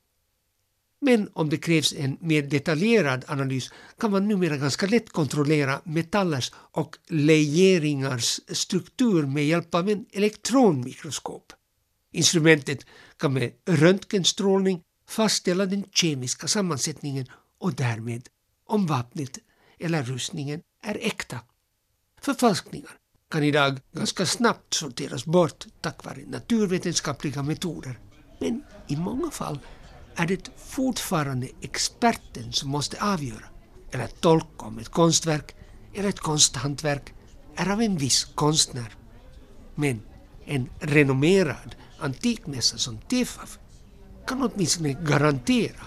Men 1.01 1.29
om 1.33 1.49
det 1.49 1.57
krävs 1.57 1.93
en 1.93 2.17
mer 2.21 2.43
detaljerad 2.43 3.25
analys 3.29 3.71
kan 3.99 4.11
man 4.11 4.29
numera 4.29 4.57
ganska 4.57 4.87
lätt 4.87 5.11
kontrollera 5.11 5.81
metallers 5.85 6.53
och 6.55 6.97
legeringars 7.09 8.41
struktur 8.49 9.27
med 9.27 9.47
hjälp 9.47 9.75
av 9.75 9.89
en 9.89 10.07
elektronmikroskop. 10.13 11.53
Instrumentet 12.17 12.87
kan 13.17 13.33
med 13.33 13.53
röntgenstrålning 13.67 14.83
fastställa 15.09 15.67
den 15.67 15.85
kemiska 15.93 16.49
sammansättningen 16.49 17.27
och 17.59 17.75
därmed 17.75 18.29
om 18.67 18.87
vapnet 18.87 19.39
eller 19.79 20.03
rustningen 20.03 20.61
är 20.83 20.99
äkta. 21.01 21.41
Förfalskningar 22.21 22.91
kan 23.31 23.43
idag 23.43 23.79
ganska 23.93 24.27
snabbt 24.27 24.75
sorteras 24.75 25.25
bort 25.25 25.67
tack 25.81 26.05
vare 26.05 26.25
naturvetenskapliga 26.27 27.43
metoder. 27.43 27.99
Men 28.41 28.63
i 28.89 28.97
många 28.97 29.31
fall 29.31 29.59
är 30.15 30.27
det 30.27 30.51
fortfarande 30.57 31.49
experten 31.61 32.53
som 32.53 32.71
måste 32.71 33.03
avgöra 33.05 33.49
eller 33.91 34.07
tolka 34.07 34.67
om 34.67 34.79
ett 34.79 34.89
konstverk 34.89 35.55
eller 35.95 36.09
ett 36.09 36.21
konsthantverk 36.21 37.15
är 37.57 37.71
av 37.71 37.83
en 37.83 37.97
viss 37.97 38.25
konstnär. 38.25 38.97
Men 39.75 40.03
en 40.45 40.71
renommerad 40.81 41.77
antikmässa 41.99 42.79
som 42.79 42.99
TEFAF 42.99 43.59
kan 44.27 44.43
åtminstone 44.43 44.93
garantera, 44.93 45.87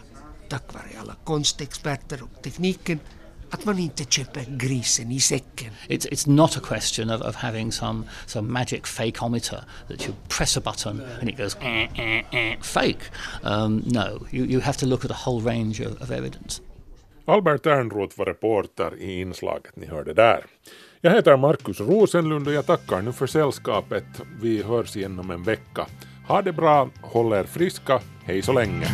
tack 0.49 0.73
vare 0.73 0.99
alla 1.01 1.15
konstexperter 1.23 2.23
och 2.23 2.43
tekniken, 2.43 2.99
att 3.49 3.65
man 3.65 3.79
inte 3.79 4.03
köper 4.03 4.45
grisen 4.49 5.11
i 5.11 5.19
säcken. 5.19 5.73
It's, 5.87 6.07
it's 6.11 6.29
not 6.29 6.57
a 6.57 6.59
question 6.59 7.09
of, 7.09 7.21
of 7.21 7.35
having 7.35 7.71
some, 7.71 8.03
some 8.25 8.51
magic 8.51 8.87
fakeometer 8.87 9.63
that 9.87 10.07
you 10.07 10.15
press 10.37 10.57
a 10.57 10.61
button 10.61 11.01
and 11.19 11.29
it 11.29 11.37
goes 11.37 11.57
eh, 11.61 11.99
eh, 11.99 12.35
eh, 12.35 12.59
fake. 12.61 13.01
Um, 13.43 13.83
no, 13.85 14.25
you, 14.31 14.45
you 14.45 14.59
have 14.61 14.77
to 14.77 14.85
look 14.85 15.05
at 15.05 15.11
a 15.11 15.19
whole 15.25 15.41
range 15.41 15.79
of, 15.79 16.01
of 16.01 16.11
evidence. 16.11 16.61
Albert 17.25 17.65
Ernroth 17.65 18.17
var 18.17 18.25
reporter 18.25 18.95
i 18.97 19.21
inslaget 19.21 19.75
ni 19.75 19.85
hörde 19.85 20.13
där. 20.13 20.45
Jag 21.01 21.11
heter 21.11 21.37
Markus 21.37 21.79
Rosenlund 21.79 22.47
och 22.47 22.53
jag 22.53 22.65
tackar 22.65 23.01
nu 23.01 23.11
för 23.11 23.27
sällskapet. 23.27 24.05
Vi 24.41 24.63
hörs 24.63 24.95
igen 24.95 25.19
om 25.19 25.31
en 25.31 25.43
vecka. 25.43 25.87
Ha 26.27 26.41
det 26.41 26.53
bra, 26.53 26.89
håll 27.01 27.33
er 27.33 27.43
friska, 27.43 28.01
hej 28.23 28.41
så 28.41 28.53
länge. 28.53 28.87